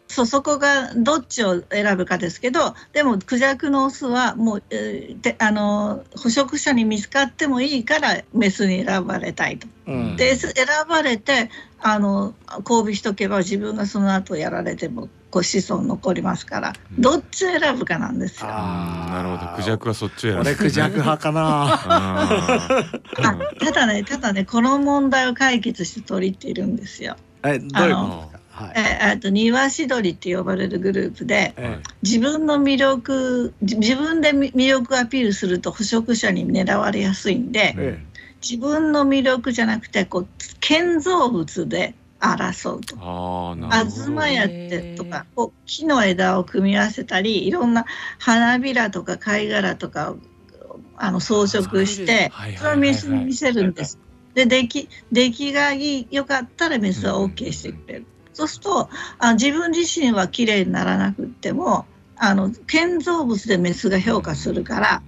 [0.07, 9.67] そうそこがどっちを選ぶかですけどでもクジャクのオスはもう、えー、あの捕食者に見つかってもいいからメスに選ばれたいと。
[9.87, 10.53] うん、で選
[10.87, 12.35] ばれてあの
[12.69, 18.49] 交尾しとけば自分がその後やられてもこう子孫残りますから、どっちを選ぶかなんですよ。
[18.51, 19.57] あなるほど。
[19.57, 20.41] クジャクはそっちを選ぶ。
[20.43, 21.81] 俺クジャク派かな。
[23.59, 27.17] ただねただねこの問題を解決して鳥っているんですよ。
[27.45, 28.31] えどういうこと？
[28.31, 28.73] ですかはい。
[28.77, 38.05] ええっと庭師鳥って呼ばれるグループでえ自分の魅力じ自分でみ魅力をアピールすると捕食者に狙われやすいんでえ。
[38.47, 40.27] 自分の魅力じゃなくてこう
[40.61, 42.97] 建造物で争うと。
[42.99, 47.85] あーなるほど東やってとかこう木の枝を組み合わせたりいろんな
[48.19, 50.19] 花びらとか貝殻とかを
[50.97, 53.99] あの装飾してそれをメスに見せるんです。
[54.35, 58.07] で出来出来がいい良かったらメスは OK してくれる。
[58.33, 65.03] そうするとあ自分自身は綺麗にならなくってもあの建造物でメスが評価するから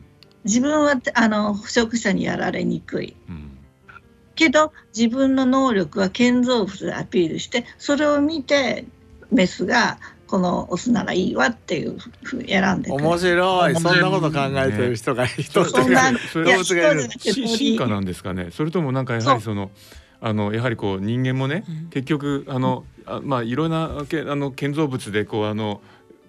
[0.45, 3.17] 自分はあの捕食者にやられにくい。
[3.29, 3.54] うん
[4.35, 8.85] けど自分の能力は建造物でアピールしてそれを見て
[9.31, 13.05] メスがこのオスならいいわっていうふうに選んでくる。
[13.05, 13.75] 面白い。
[13.75, 19.71] そんなこと考えてる人が一つそんなそれいや動物がいる進化なんですかねそれともなんかやはりその
[20.21, 25.83] あのやはりこう人間もね、結局あのあまあいろんなけあの建造物でこうあの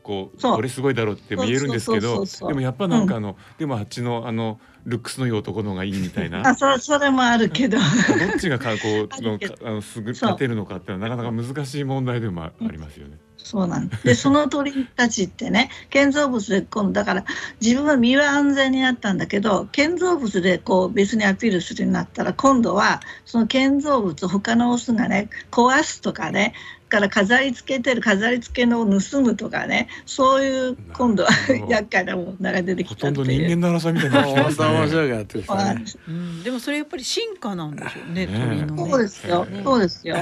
[0.05, 6.47] こう俺すごいだろうっても言えるんですけどでもやっぱなんかあの、でもあっちのあのルックスのいい男の方がいいみたいな。
[6.47, 7.79] あそそれもあるけど。
[7.81, 10.29] どっちがかこうのかあのすぐそう。
[10.29, 13.17] 勝てるのかっていうのはなかなか難しい問題でもあありますよね。
[13.45, 17.25] そうなんでその鳥たちってね建造物で今度だから
[17.61, 26.55] 自分は身は安全になったんだけど建造物でこう別にアピールするようになったら今度はその建造物他のオスがね壊すとかね
[26.95, 31.29] から飾り付けてる飾り付けのを盗むとかねそういう今度は
[31.69, 33.47] 厄介な問題が出てきほとんどたっていう。
[33.47, 38.27] 人間の争いみたいにな面白いからってそうなんですうん、でもそれやっぱり進化なんでしょうねね。
[38.27, 38.91] 鳥のね。
[38.91, 40.15] そうですよ、そうですよ。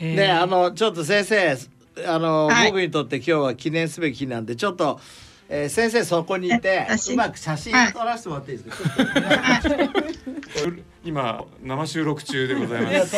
[0.00, 0.30] ね。
[0.30, 1.56] あのちょっと先生
[2.06, 2.68] あの、はい。
[2.68, 5.00] 僕にとって今日は記念すべき日なんでちょっと、
[5.54, 8.90] えー先生そこにいてえ写真うまく写真撮らせてもらっていいですか、
[11.04, 13.16] 今生収録中でございまいやす。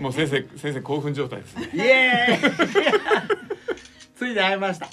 [0.00, 1.70] もう先生先生興奮状態ですね。
[1.72, 2.52] イエーイ！
[4.18, 4.88] ついに会いました。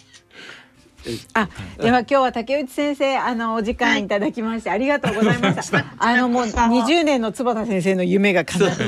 [1.33, 5.85] あ、では今日は竹内先生あのお時間いただきましてありがとうございました。
[5.97, 8.83] あのもう20年の坪田先生の夢が叶って。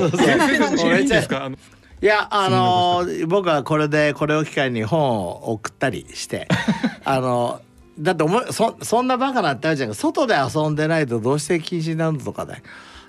[2.02, 6.48] いやあの僕はこれでこれを機会に本を送ったりして
[7.04, 7.62] あの
[8.00, 9.96] だって思いそそんなバカなってあるじゃん。
[9.96, 12.62] 外で遊んでないとどうして禁止になるのとかで、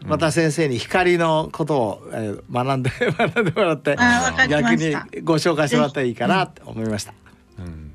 [0.06, 7.12] また先生に光のことを、えー学んで 学んでもらってあわかりま逆にしたご紹介してもらったらいいかなって思いました。
[7.58, 7.92] うん。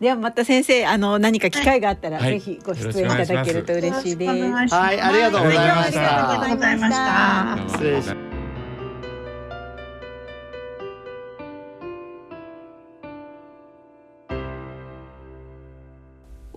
[0.00, 2.40] ではまた先生あの何か機会があったらはい。
[2.40, 4.74] ぜひご出演いただけると嬉しいです。
[4.74, 6.40] はいありがとうございました。
[6.40, 7.58] ありがとうございました。
[7.68, 8.19] 失礼します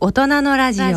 [0.06, 0.92] 大人のラジオは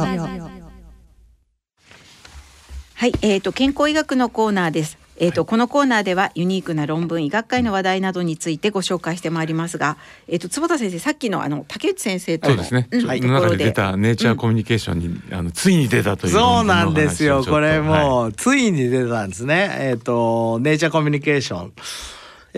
[3.06, 4.98] い、えー、と健康医学のコーナーです。
[5.18, 12.88] えーとこのコーナーではユニークな論文医学会の話題などについてご紹介してまいりますが、えー、と坪田先生さっきのあの竹内先生とのそうですね。
[12.90, 17.44] うんはい、ところで出たネイチャーコミュニケーションに、あのついに出たというそうなんですよ。
[17.44, 19.70] これうもう、ついに出たんですね。
[19.78, 21.72] えっ、と、ネイチャーコミュニケーション。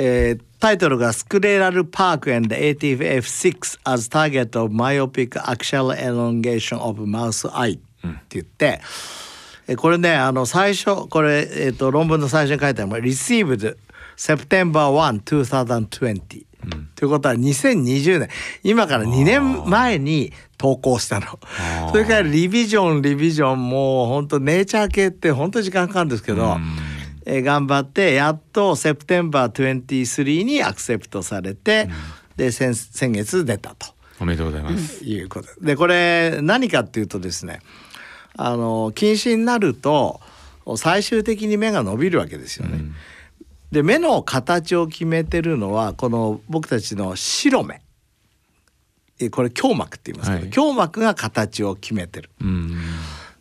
[0.01, 7.81] えータイトルがスクレラルパーク and ATF6 as target of myopic axial elongation of mouse eye っ
[8.29, 8.81] て言って、
[9.69, 13.77] えこれね、あの、最初、これ、えっ、と、論文の最初に書いてある received
[14.17, 16.49] September 1, 2020。
[16.97, 18.29] ということは2020年
[18.65, 21.39] 今から2年前に投稿したの。
[21.87, 21.91] ー。
[21.93, 26.57] それからリビジョンリビジョンもう本当ネイチャー系って本当に時間かかるんですけど、
[27.31, 31.89] えー頑張ってやっと September 23にアクセプトされて、
[32.37, 33.87] で先先月出たと
[34.19, 35.05] おめでとうございます。
[35.05, 37.61] いうことでこれ何かっていうとですね
[38.35, 40.21] あの近視になると
[40.77, 42.81] 最終的に目が伸びるわけですよね。
[43.71, 47.83] で目の形を決めてるのはこの僕たちの白目
[49.21, 52.31] えこれ胸膜って言いますけど、はい胸膜が形を決めてる。
[52.41, 52.79] うん。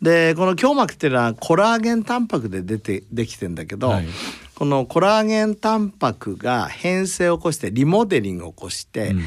[0.01, 4.07] でこの胸膜っていうのはコラーゲンタンパクで出てできてんだけど、はい
[4.55, 9.21] このコラーゲンタンパクが変性を起こしてリモデリングを起こして、うん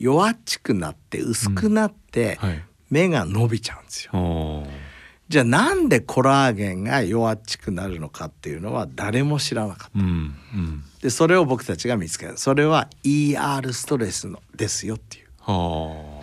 [0.00, 2.64] 弱っちくなって薄くなって、はい。
[2.88, 4.66] 目が伸びちゃうんですよ。
[5.28, 10.00] じゃあなんでコラーゲンが弱っちくなるのかっていうのは誰も知らなかった。
[10.00, 10.82] うんうん。
[11.02, 15.26] でそれを僕たちが見つけたそれは ER ストレスのですよっていう。
[15.40, 16.22] は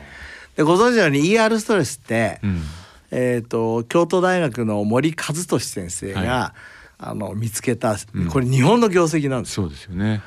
[0.58, 2.48] でご存知のように ER ストレスって、あ。
[2.48, 2.64] うん。
[3.12, 6.56] えー、と京都大学の森和俊先生が、は
[7.00, 8.28] あの見つけたうん。
[8.28, 9.60] これ日本の業績なんです。
[9.60, 9.64] よ。
[9.64, 10.22] そうですよね。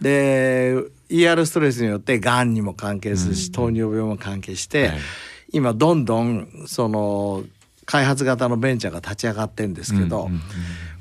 [0.00, 0.74] で
[1.08, 4.98] ER ストレスによってがんにも関係するし、糖尿病も関係して、はい。
[5.52, 7.44] 今どんどんその
[7.86, 10.28] 開発型のベンチャーが立ち上がってるんですけど、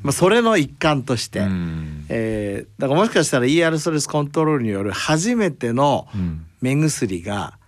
[0.03, 2.05] まあ、それの一環として、うん。
[2.09, 6.45] えーだからもしかしたら ER ストレスコントロールによる初めてのうん。
[6.61, 7.59] 目薬が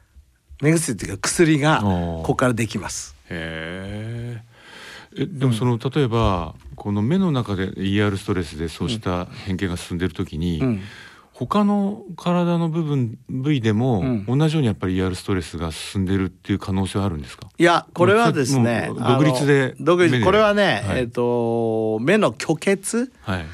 [0.62, 3.17] 目薬っていうか薬がここからできます。
[3.30, 4.44] へえ。
[5.18, 10.82] えでもその例えばこの目の中で ER ストレスでそうした変形が進んでる時に、うん
[11.40, 17.48] 他の体の部分部位でもうん同じようにやっぱり ER ストレスが進んでるっていう可能性はあるんですか？
[17.60, 23.46] いやこれはですね独立で独立これはね、はいえっ、と目の虚血はい。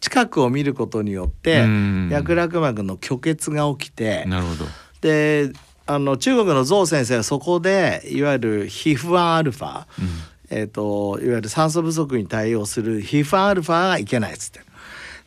[0.00, 4.66] 近くを見ることによってうん脈絡膜の虚血が起きてなるほど。
[5.00, 5.52] で
[5.94, 9.84] あの中国のゾウ先生はそこでいわゆるヒフアンアルファ、
[10.50, 14.60] えー、といわゆる酸素不足に対応するヒフアンアルファがいけないっつって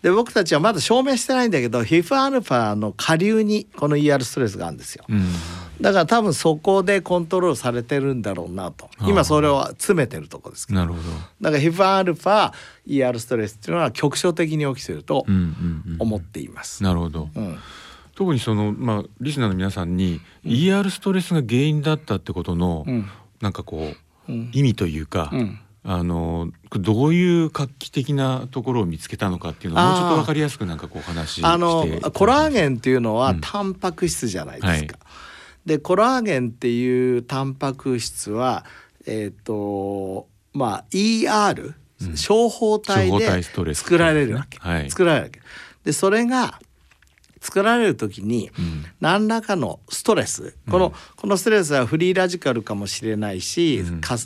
[0.01, 5.25] で僕たちはまだ証明してないんだけどヒフアンアルファの下流にこの ER ストレスがあるんですようん。
[5.81, 11.03] だから多分そこでコントロールされてるんだろうなと今それを詰めてるとこですけどなるほど。
[11.41, 12.51] だからヒフアンアルファ
[12.87, 15.97] ER ストレスっていうのは局所的に起きてるとうんうんうん。
[15.99, 16.83] 思っています。
[16.83, 17.29] なるほど。
[17.35, 17.57] うん
[18.15, 23.09] 特にそのまあリスナーの皆さんに ER ストレスが原因だったってことの、うん。
[23.41, 23.91] なんかこ
[24.27, 24.51] う、うん。
[24.53, 25.59] 意味というか、うん。
[25.87, 33.41] あのどういう画期的なところを見つけたのかっていうのをもうちょっとわかりやすくなんかこうお話ししてあのコラーゲンっていうのはうん。
[33.41, 34.97] タンパク質じゃないですか。
[34.99, 35.05] は
[35.65, 35.67] い。
[35.67, 38.65] でコラーゲンっていうタンパク質は
[39.05, 42.17] えっ、とまあ ER、うん。
[42.17, 44.57] 小胞体で作られるわけ。
[44.57, 44.89] はい。
[44.89, 45.41] 作られるわけ。
[45.83, 46.59] でそれが
[47.45, 48.85] 作られる時にうん。
[48.99, 53.83] 何らかのストレス、このこのストレスはフリーラジカルかもしれないし、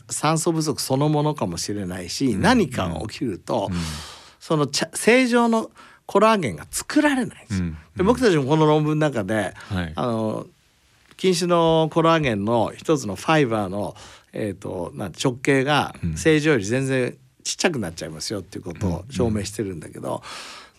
[0.10, 3.70] 酸素不足そのものかもしれないし、何かが起きると、
[4.40, 5.70] その正常の
[6.06, 7.64] コラーゲンが作られないんです。
[7.98, 9.94] で僕たちもこの論文の中で、はい。
[9.96, 10.48] あの
[11.18, 13.96] 禁止のコラーゲンの一つのファイバーの、
[14.32, 16.18] えー、とな直径がうん。
[16.18, 20.24] 正常より全然ちっちゃくなっちゃいますよっていうことを証明してるんだけど、だか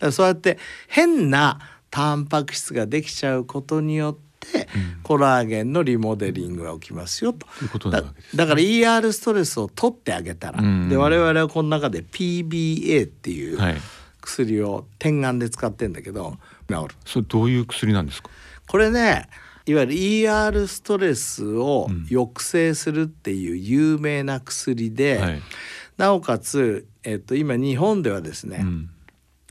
[0.07, 1.59] らそうやって変な
[1.91, 4.67] タンパク質ができちゃうことによって、
[5.03, 7.45] コラーゲンのリモデリングが起きますよと。
[7.59, 8.37] ということなだわけです。
[8.37, 13.75] だから ER ストレスを取ってあげたら、うんで我々はこの中で PBA っていうはい。
[14.21, 16.37] 薬を点眼で使ってんだけど
[16.69, 16.95] 治る。
[17.05, 18.29] それどういう薬なんですか？
[18.67, 19.27] これね
[19.65, 25.41] いわゆる ER ストレスをうん抑制するっていう有名な薬で、はい。
[25.97, 28.89] なおかつ、えっと、今日本ではですね、うん。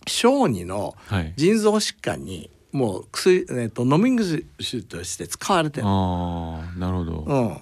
[0.07, 1.33] 小児のはい。
[1.37, 4.45] 腎臓疾患にもう薬、えっと、飲み薬
[4.85, 5.87] として使われてる。
[5.87, 7.25] ああ、なるほど。
[7.27, 7.57] うん、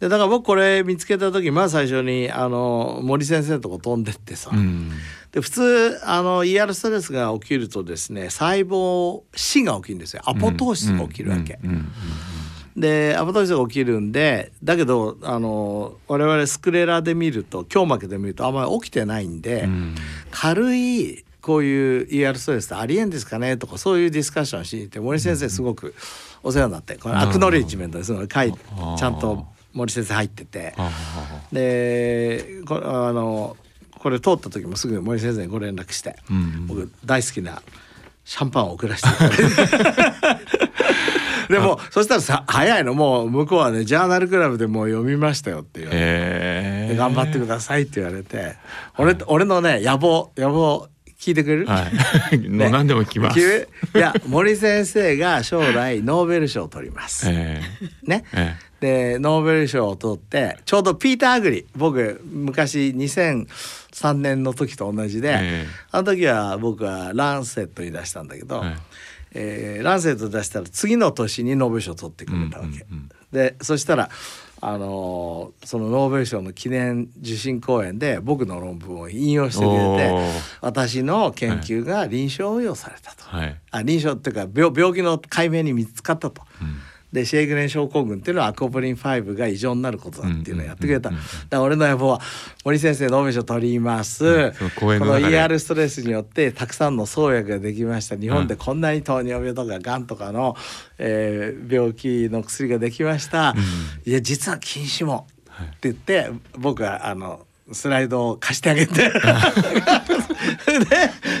[0.00, 4.90] でだから僕これ見つけた時まず最初にあの森先生のとこ飛んでってさ、うん。
[5.32, 11.58] で普通あの ER ストレスが起きるとですね細胞死が起きるんですよアポトーシスが起きるわけ。
[12.74, 19.94] でアポトーシスが起きるんでだけどあの我々スクレラで見ると今日負けで見るとあんまり起きてないんで、うん
[20.30, 23.56] 軽いこういう ER ストレスってありえんですかね？
[23.56, 25.94] とかそういうディスカッションしに行って森先生すごく
[26.42, 30.74] お世話になってこれアクノレッジメントですの書いちゃんと森先生入ってて。
[30.76, 30.90] あ
[31.52, 33.56] でこあの
[34.00, 36.66] これ通った時もすぐ森先生にご連絡して、あうん。
[36.66, 37.62] 僕大好きな
[38.24, 39.08] シャンパンを送らせて
[41.48, 46.96] でもそしたらさ早いのもう向こうはねジャーナルクラブでもう読みましたよって言われて。
[46.96, 48.56] 頑張ってくださいって言われて、
[48.98, 51.88] 俺俺のね野望野望聞いてくれる、は
[52.32, 52.38] い。
[52.48, 53.68] もう何でも聞きます。
[53.94, 57.26] いや森先生が将来ノーベル賞を取ります。
[57.28, 57.60] え
[58.02, 58.24] ね。
[58.32, 68.76] ええでノーベル賞を取ってちょうどピーター・アグリ僕昔2003年の時と同じで、ええあの時は僕はランセットに出したんだけど、はい
[69.32, 72.86] えーランセット出したら次の年にノーベル賞を取ってくれたわけ。
[73.32, 74.10] でそしたら
[74.68, 83.60] あのーそのノーベル賞の記念受信講演で僕の論文を引用してくれて私の研究が臨床応用されたと、はい。
[83.70, 86.42] あ臨床っていうか病病気の解明に見つかったと。
[86.60, 86.78] うん
[87.12, 91.12] でシェイグレン症候群っていうのはアコポリン5が異常になることだっていうのをやってくれた。
[91.60, 92.20] 俺の野望は
[92.64, 94.24] 森先生ノーベル賞取ります。
[94.24, 98.16] うんそのこの ER ストレスによってたくさんの創薬ができました。
[98.16, 100.56] 日本でこんなに糖尿病とかがんとかの、
[100.98, 103.54] えー病気の薬ができました。
[104.04, 109.10] いや実は禁止も、はいって言って僕はあのスライドを貸してあげて で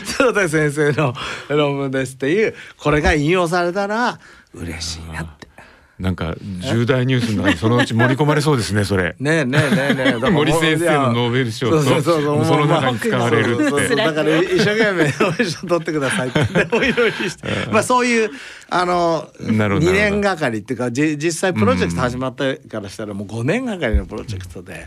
[0.04, 1.14] 鶴田先生の
[1.48, 4.18] 論文ですっていうこれが引用されたら
[4.54, 5.45] 嬉しいなって。
[5.98, 9.16] なんか重大ニュースの中にそのうち盛り込まれそうですねそれ。
[9.20, 10.30] ねえねえねえねえ。
[10.30, 11.70] 森先生のノーベル賞。
[11.70, 13.96] とそうそうそうその中に使われるってそうそうそう。
[13.96, 16.44] だから一生懸命ノーベル賞取ってくださいって。
[16.52, 17.48] でもいろいろして。
[17.72, 18.30] まあそういう
[18.68, 24.86] あのなるほど2年がかりっていうかじ実際プロジェクト始まってからしたらもう5年がかりのプロジェクトで、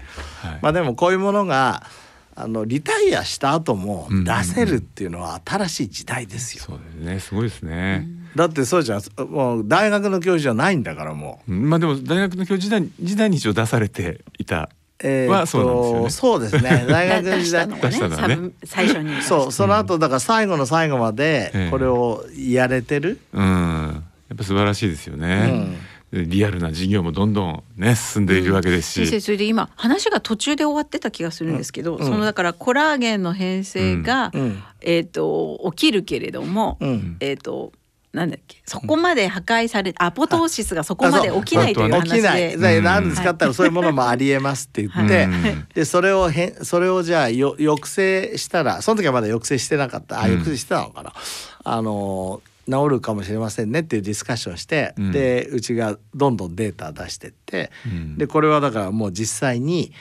[0.61, 1.87] まあでもこういうものが
[2.35, 6.63] あのリタイアした後も出せるっていうのは新しい時代ですよ。
[6.63, 7.19] そうですね。
[7.19, 8.07] すごいですね。
[8.35, 11.51] だってそうじゃんもう大学の教授じゃないんだからもう。
[11.51, 14.69] まあでも大学の教授時代時代に一応出されていた。
[15.01, 16.09] えー、はそうなんですよね。
[16.09, 16.85] そうですね。
[16.91, 19.21] 大学の時代出したのがね最初に。
[19.21, 23.19] そうその後だから最後の最後までこれをやれてる？
[23.33, 24.03] うん。
[24.29, 25.77] やっぱ素晴らしいですよね。
[26.11, 36.77] リアルな事業もどんどんね進んでいるわけですし、うん、先生それで今話が途中で終わってた気がするんですけど、うん、そのだからコラーゲンの変性が、うん、えっ、ー、と起きるけれども、
[37.19, 37.73] えっ、ー、と
[38.11, 38.57] なんだっけ？
[38.65, 42.09] そこまで破壊されアポトーシスがそこまで起きないという話で。
[42.09, 42.23] 起き
[42.59, 42.81] ない。
[42.81, 45.27] 何ですかったらそういうものもありえますって言って、
[45.75, 50.19] でそれをへそれをじゃあよ抑制したらその時はまだ抑制してなかった。
[50.19, 51.13] あ抑制してたのかな。
[51.63, 59.91] あの治るかもしれませんねっていうディスカッションして、うん、でうちがどんどんデータ出してって、うん、でこれはだからもう実際に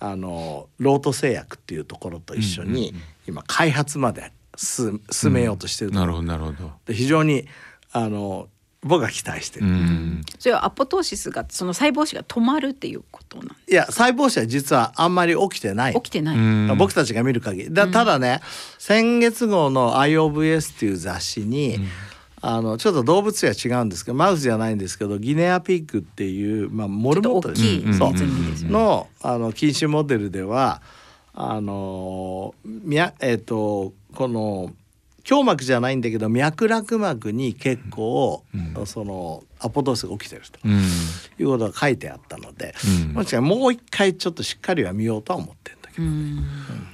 [0.00, 2.94] あのロート製薬っていうところと一緒に
[3.26, 5.00] 今開発まで進
[5.30, 6.72] めようとしてる、うん、なるほどなるほど。
[6.86, 7.46] で非常に
[7.92, 8.48] あの
[8.82, 9.66] 僕は期待してる、
[10.38, 15.94] それはアポトーシスがその細胞死が止まるっていうことなんいや細胞死は実はあんまり起きてない。
[15.94, 16.76] 起きてない。
[16.76, 17.72] 僕たちが見る限り。
[17.72, 18.40] だただね、
[18.78, 21.78] 先月号の IOVS っていう雑誌に、
[22.42, 27.62] あのちょっと動物は違うんですけどマウスじゃないんですけどギネアピッグっていう、まあ、モルモットです。
[27.62, 27.94] ね。
[27.94, 28.70] そう。
[28.70, 30.82] のあの禁止モデルでは
[31.32, 34.72] あのみやえっ、ー、とこの
[35.28, 38.44] 胸膜じゃないんだけど脈絡膜に結構、
[38.76, 40.76] うん、そのアポトーシスが起きてると、うん、い
[41.40, 42.74] うことが書いてあったので、
[43.06, 46.42] うん、もしかもう一回ちょっとしっかりは見ようとは思ってるんだけど、ね、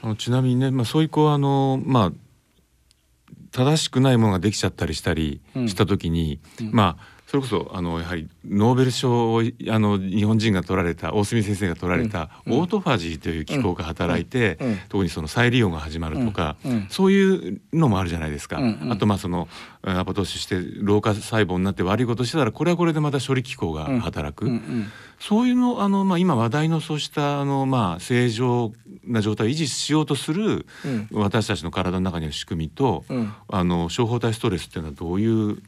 [0.02, 2.12] あのちなみにね、まあ、そういうこうあのまあ
[3.50, 16.56] 正しくないものができちゃったりしたりした時に、うん、まあそれこそあのやはりノーベル賞をあの日本人が取られた大隅先生が取られた、うん、オートファジーという機構が働いて、うん、特にその再利用が始まるとか、
[16.88, 18.58] そういうのもあるじゃないですか。
[18.90, 19.46] あとまあその
[19.82, 24.50] アポトーシスして老化細胞になって悪いことしてたらこれはこれでまた処理機構が働く。
[25.20, 28.72] そういうのあの、まあ、今話題のそうしたあの、まあ、正常
[29.04, 30.66] な状態を維持しようとする、
[31.12, 33.04] 私たちの体の中にある仕組みと、
[33.48, 35.62] あの処方体ストレスっていうのはどういう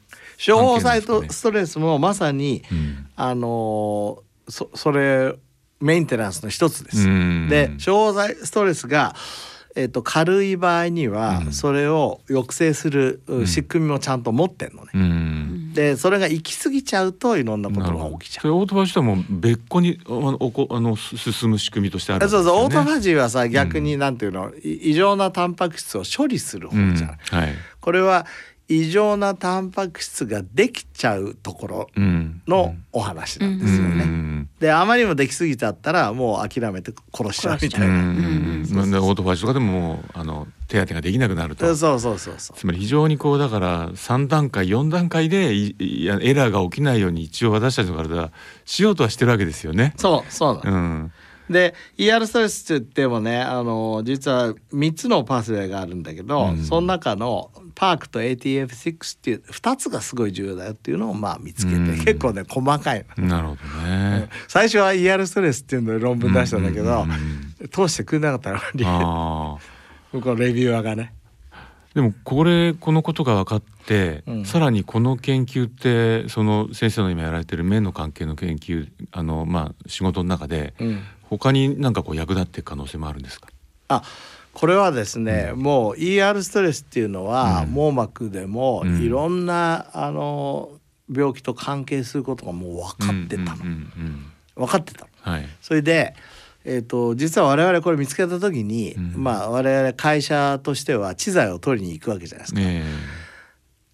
[0.45, 5.35] 処方剤とストレスもまさに、うん、あのそそれ
[5.79, 7.05] メンテナンスの一つです。
[7.49, 9.15] で処方剤ストレスが
[9.75, 14.91] えー、と軽い場合にはそれを抑制する仕組みもちゃんと持ってんのね。
[14.93, 18.51] うん、でそれが行き過ぎちゃうといろんなことが起きちゃう。
[18.53, 20.37] オートファジーはもう別個にあの
[20.69, 22.65] あの進む仕組みとしてある、ね、そうそう。
[22.65, 26.91] オートファジーはさ逆になんていうの、うん、異常なタンパク質を処理する方じゃん。
[26.91, 26.97] うん。
[26.97, 28.27] はい、これは
[28.69, 31.89] 異常なタンパク質ができちゃうところ
[32.47, 34.03] のお話なんですよね。
[34.03, 37.87] うん、であまりにもできすぎちゃったらもう諦めて殺しちゃうみたいな。
[37.87, 41.75] うん、オートファジーとかでももうあの手当てができなくなると。
[41.75, 42.57] そうそうそうそう。
[42.57, 48.31] つまり非常にこうだから3段階4段階でいやエラーが起きないように一応私たちの体は
[48.63, 49.93] しようとはしてるわけですよね。
[49.97, 50.77] そうそうなの。
[50.77, 51.11] うん
[51.53, 64.29] で ER ストレスって言ってもねあの実は3つのパスウェイがあるんだけど、うん、その中のパークと ATF6 っていう2つがすごい重要だよっていうのをまあ見つけて、うん、結構ね細かいなるほどね。
[64.47, 67.05] 最初は ER ストレスっていうので論文出したんだけど、
[67.71, 69.59] 通してくれなかったの
[70.11, 71.13] 向こうレビューアーがね。
[71.93, 81.03] でもこれこのことが分かって、うん、さらにこの研究ってその先生の今やられてる目の関係の研究あのまあ仕事の中で、うん、
[81.37, 83.47] 他に何かこう役立っていく可能性もあるんですか？
[83.89, 84.03] あ
[84.53, 90.71] これはですね、うん、もう ER ストレスっていうのは、網膜でもいろんな、あの
[91.11, 93.63] 病気と関係することがもう分かってたの、
[94.55, 95.07] 分かってたの。
[95.21, 96.15] はい、それで
[96.65, 102.61] えーと、実は我々これ見つけた時に、うん、まあ我々会社としては知財を取りに行くわけじゃないですか。
[102.61, 102.83] え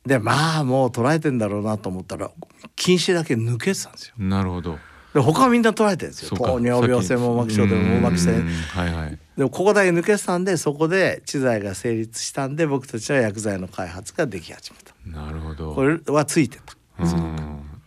[0.06, 2.30] ー、でまあもう捉えてんだろうなと思ったら
[2.76, 4.14] 禁止だけ抜けてたんですよ。
[4.20, 4.78] なるほど
[5.14, 6.38] で他はみんな捉えてるんですよ。
[6.38, 15.20] 糖尿病性網膜症でも網膜性、はいはい、でもここだけ抜けてたんでそこで知財が成立したんで僕たちは薬剤の開発ができ始めた。
[15.20, 15.74] なるほど。
[15.74, 16.76] これはついてた。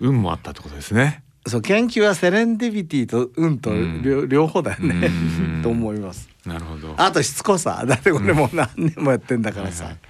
[0.01, 1.23] 運もあったってことですね。
[1.47, 3.71] そう研究はセレンディビティと運と
[4.03, 5.11] 両,、両方だよね、
[5.63, 6.29] と思います。
[6.47, 6.95] なるほど。
[6.97, 7.85] あとしつこさ。
[7.87, 9.85] だってこれもう何年もやってんだからさ。
[9.85, 10.01] はいはい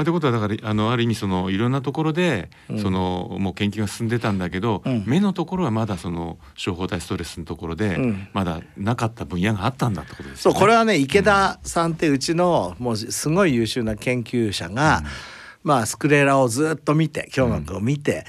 [0.00, 2.48] まあ、ということはだからあのある意味そのいろんなところで、
[2.80, 5.04] そのもう研究が進んでたんだけど、うん。
[5.06, 8.28] 目のところはまだその小胞体ストレスのところで、うん。
[8.32, 10.54] まだなかった分野があったんだってことですね。
[10.56, 15.02] うこれはね池田さんってうちのもうすごい優秀な研究者が、
[15.62, 18.24] まあスクレラをずっと見て胸膜を見て、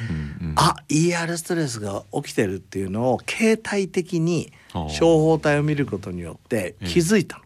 [0.57, 4.51] あ ER ストレスが起きてるっていうのを形態的に
[4.89, 7.40] 小胞体を見ることによって気づいたの。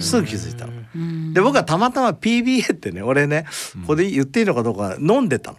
[0.00, 1.32] すぐ気づいたの。
[1.32, 3.46] で僕はたまたま PBA ってね俺ね
[3.82, 5.58] ここで言っていいのかどうか飲んでたの。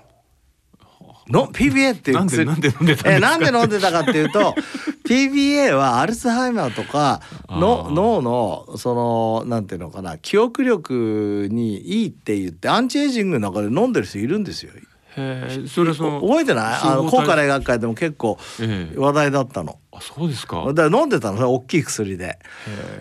[1.27, 3.11] の PBA っていうなんで薬なんで飲んでたんですか？
[3.11, 4.55] えなんで飲んでたかっていうと
[5.07, 14.71] PBA はアルツハイマーとかの脳のそのなんていうのかな記憶力にいいって言ってアンチエイジングの中で飲んでる人いるんですよ。
[14.73, 14.81] へ
[15.17, 16.79] えそれはその覚えてない？
[16.83, 18.97] あの高価大学会でも結構ええ。
[18.97, 19.77] 話題だったの。
[19.99, 20.65] あそうですか。
[20.73, 22.39] だから飲んでたの大きい薬で。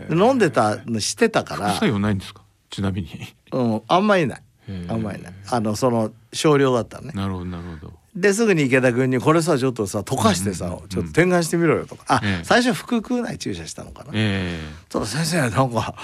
[0.09, 1.71] で飲んでたの知ってたから。
[1.71, 2.43] 副作用ないんですか？
[2.71, 3.09] ちなみに。
[3.53, 4.43] うん、あんまりない。
[4.89, 5.33] あんまりない。
[5.51, 7.13] あのその少量だったね。
[7.15, 7.93] なるほどなるほど。
[8.15, 12.05] ですぐに池田君に「これさちょっとさ溶かしてさ、ちょっと点眼してみろよ」とか。
[12.09, 12.41] あ、え。
[12.43, 15.95] え最初腹腔内注射したのかな、えただ先生なんか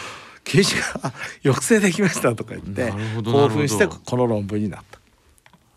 [0.45, 2.93] 禁止が抑制できましたとか言って
[3.25, 5.01] 興奮してこの論文になった。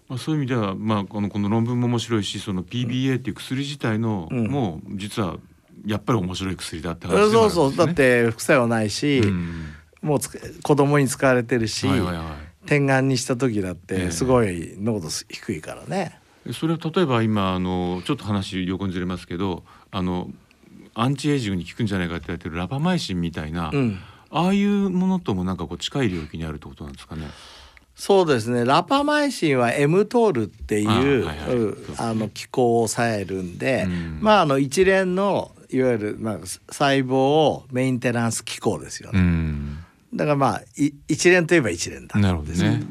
[0.10, 4.48] まあ、そういう意味では、まあ、このこの論文も面白いしその PBA っていう薬自体の、うん。
[4.48, 5.38] もう実は
[5.86, 7.86] やっぱり面白い薬だって話でもあそうそう。
[7.88, 9.74] だって副作用ないし、うん。
[10.02, 12.68] もうつ子供に使われてるし、はいはいはい。
[12.68, 14.06] 点眼にした時だっええ。
[14.08, 16.20] てすごい濃度低いからね。
[16.54, 20.30] それは例えば今あのちょっと話横にずれますけどあの
[20.94, 24.00] アンチエイジングに効くんじゃないかって言われてるラバマイシンみたいな、うん。
[24.30, 27.28] ああいうものともなんかこう近い領域にあるってことなんですかね。
[27.98, 28.64] そうですね。
[28.64, 31.56] ラパマイシンは M トールっていうあはいはい。
[31.56, 34.20] うんあの機構を抑えるんで、うん。
[34.22, 39.84] まああの一連のいわゆる、まあ、細胞をメンテナンス機構ですよね、うん。
[40.14, 42.84] だからまあい一連といえば一連だなるほどね。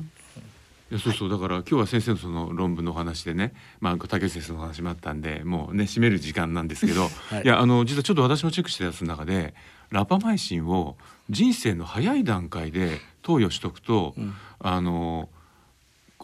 [0.90, 1.30] いやそうそう。
[1.30, 7.42] だから今日は先生のその論文のお話でね、まあ竹内先生のお話もあったんでもうね締める時間なんですけど、 はい。
[7.44, 9.54] い、やあの実はちょっと私もチェックしてたやつの中で
[9.90, 10.96] ラパマイシンを
[11.30, 14.14] 人生の早い段階で投与しとくと、
[14.60, 15.28] あの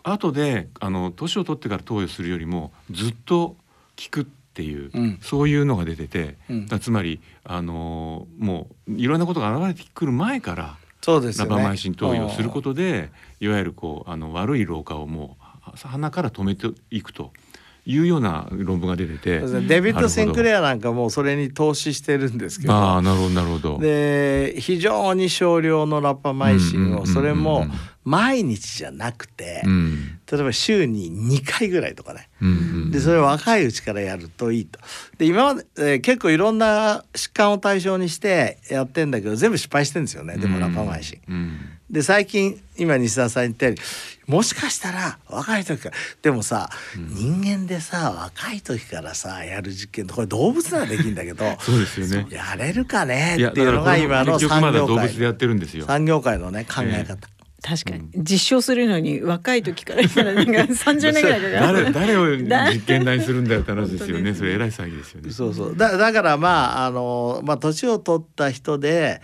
[0.05, 3.57] 後であの年を取ってから投与するよりもずっと効
[4.09, 5.19] くっていう、うん。
[5.21, 6.69] そういうのが出てて、うん。
[6.79, 11.51] つまりあのもういろんなことが現れてくる前からそうですよね。
[11.51, 15.37] ラバマイシン投与をすることでいわゆるこうあの悪い老化をも
[15.67, 17.33] う鼻から止めていくと
[17.85, 19.41] いうような論文が出てて。
[19.41, 19.61] ね。
[19.63, 22.73] デビッド・センクアレアなんかもうそれに投資してるんですけど。
[22.73, 23.79] ああなるほどなるほど。
[23.79, 27.67] で非常に少量のラパマイシンをそれも
[28.05, 30.19] 毎日じゃなくて、うん。
[30.31, 32.29] 例えば週に2回ぐらいとかね。
[32.41, 32.53] うんう
[32.87, 32.91] ん。
[32.93, 34.79] でそれを若いうちからやるといいと。
[35.19, 40.37] で今まで、えー結構いろんな疾患を対象にしてやってんだけど全部失敗してんですよね。
[40.37, 41.33] でもラパマイシン。
[41.33, 41.59] うん
[41.93, 43.81] で最近今西田さん言ったように
[44.27, 52.27] もしかしたら若い時からでもさ、人間でさ若い時からさやる実験ってこれ動物ならできるんだけど そうですよね。
[52.31, 53.35] やれるかね？
[53.35, 55.85] っていうのが今の産業だ動物で界やってるんですよ。
[55.87, 57.29] 産業界のね考え方。
[57.63, 58.09] 確かに。
[58.17, 61.93] 実証するのに若い時から今なんか30年ぐらいかかる。
[61.93, 65.31] 誰誰をだ実験台にするんだよって話ですよねそれ偉い騒ぎですよね。
[65.31, 65.77] そうそう。
[65.77, 69.21] だだからまああのまあ年を取った人で、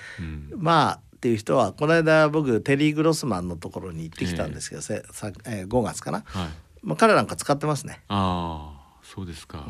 [0.56, 6.48] まあっていう人はこの間僕テリー・グロスマンのところに行ってきたんですけど、せさえー5月かな、はい。
[6.84, 8.00] まあ、彼なんか使ってますね。
[8.06, 9.66] ああそうですか、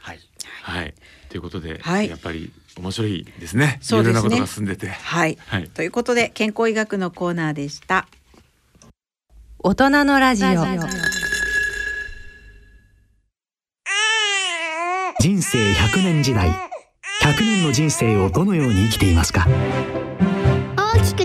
[0.00, 0.18] はい、
[0.62, 0.94] はい。
[1.28, 2.08] ということで、はい。
[2.08, 3.78] やっぱり面白いですね。
[3.82, 4.20] そうですね。
[4.20, 4.88] いろんなことが進んでて。
[4.88, 5.68] はい、はい。
[5.68, 8.08] ということで健康医学のコーナーでした。
[9.58, 10.48] 大人のラジオ。
[15.20, 16.48] 人生100年時代。
[17.22, 19.48] 100年の人生をどのように生きていますか？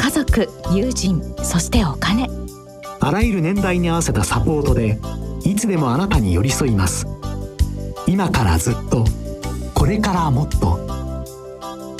[0.00, 2.26] 家族友人そしてお金。
[3.00, 4.98] あらゆる年代に合わせたサポートで
[5.44, 7.06] いつでもあなたに寄り添います。
[8.06, 9.04] 今からずっと
[9.74, 10.80] これからもっと。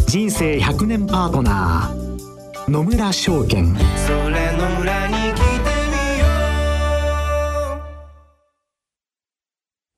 [0.06, 3.76] 人生100年パートナー野村証券。
[3.76, 5.16] それの裏に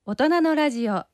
[0.05, 0.93] 大人のラジオ。
[0.93, 1.07] は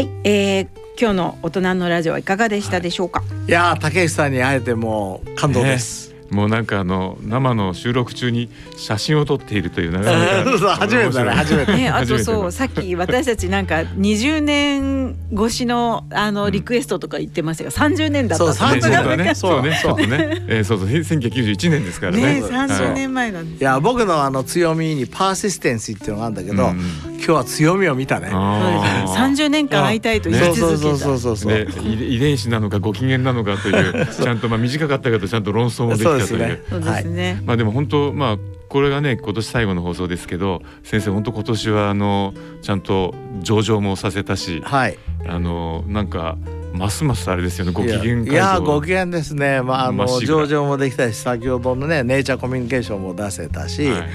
[0.00, 3.50] い、えー、今日の大人のラジオはいかがでしたでしょうか、い。
[3.50, 13.64] やー竹内さんに会えてもう感動です、もうなんかあの生の収録中に写真を撮っているというなかなかそう初めてだね初めてね、あとそうさっき私たちな。
[13.64, 22.40] んか20年越しのあのリクエストとか言ってましたが30年だったそうってね、30本当はね、そうね、そうそうね、えー、そうそう、1991年ですからね。
[22.40, 23.40] ね30年前な。
[23.40, 28.28] んですいや僕のあの強みにパーシステンシーっていうのがあるんだけど、うん今日は強みを見たね。
[28.28, 31.52] そうあですね30年間会いたいと言い続けた、そうそうそうそうそう。
[31.52, 32.60] ね、遺遺伝子な。
[32.60, 33.32] のかご機嫌な。
[33.32, 44.98] のかというちゃんとまあ短かったけどちゃんと論争もできたというそうですねまあでも本当まあこれがね今年最後の放送ですけど先生本当今年はあのちゃんと上場もさせたしはい。
[45.26, 46.36] あのなんか
[46.74, 49.62] ますますあれですよねご機嫌いやい会やご長機嫌ですね。
[49.62, 54.08] まああの上場もできたし先ほどのねネイチャーコミュニケーションも出せたし、はい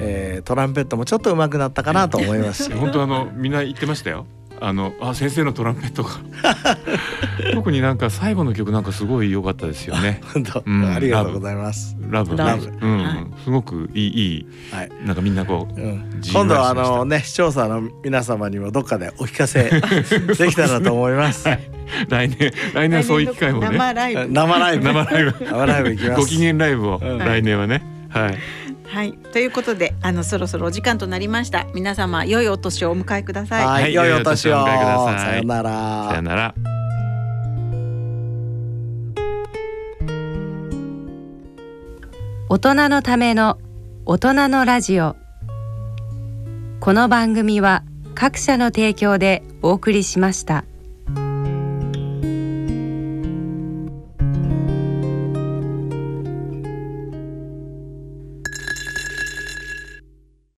[0.00, 2.72] えートランペットもちょっと上手くなったかなと思いますし。
[2.74, 4.26] 本当あのみんな言ってましたよ。
[4.62, 6.10] あのあ先生のトランペットが。
[7.52, 10.20] 特になんか最後の曲なんかすごい良かったですよね。
[10.32, 10.86] 本当、うん。
[10.86, 11.96] ありがとうございます。
[12.08, 12.36] ラブ。
[12.36, 13.42] ラブうん、はい。
[13.42, 14.46] すごくいいいい。
[14.72, 14.90] はい。
[15.04, 19.64] なんかみんなこううん、今度はあのね視聴者の皆様にもどっかでお聞かせ
[20.38, 21.48] できたらと思います。
[22.08, 23.70] 来年来年はそういう機会もね。
[23.70, 24.84] 生ライブ生ライブ。
[24.84, 25.44] 生ライブ。
[25.44, 26.20] 生ライブ行きます。
[26.22, 27.00] ご機嫌ライブを。
[27.02, 27.18] うん。
[27.18, 28.38] 来年はね、はい
[28.92, 34.50] はいということであのそろそろお時間となりました皆様良いお年をお迎えくださいはい、はい良いお年を。
[34.50, 36.08] 良いお年をお迎えくださいさよなら。
[36.10, 36.54] さよなら。
[42.50, 43.58] 大人のための
[44.04, 45.16] 大人のラジオ
[46.80, 47.84] この番組は
[48.14, 50.66] 各社の提供でお送りしました。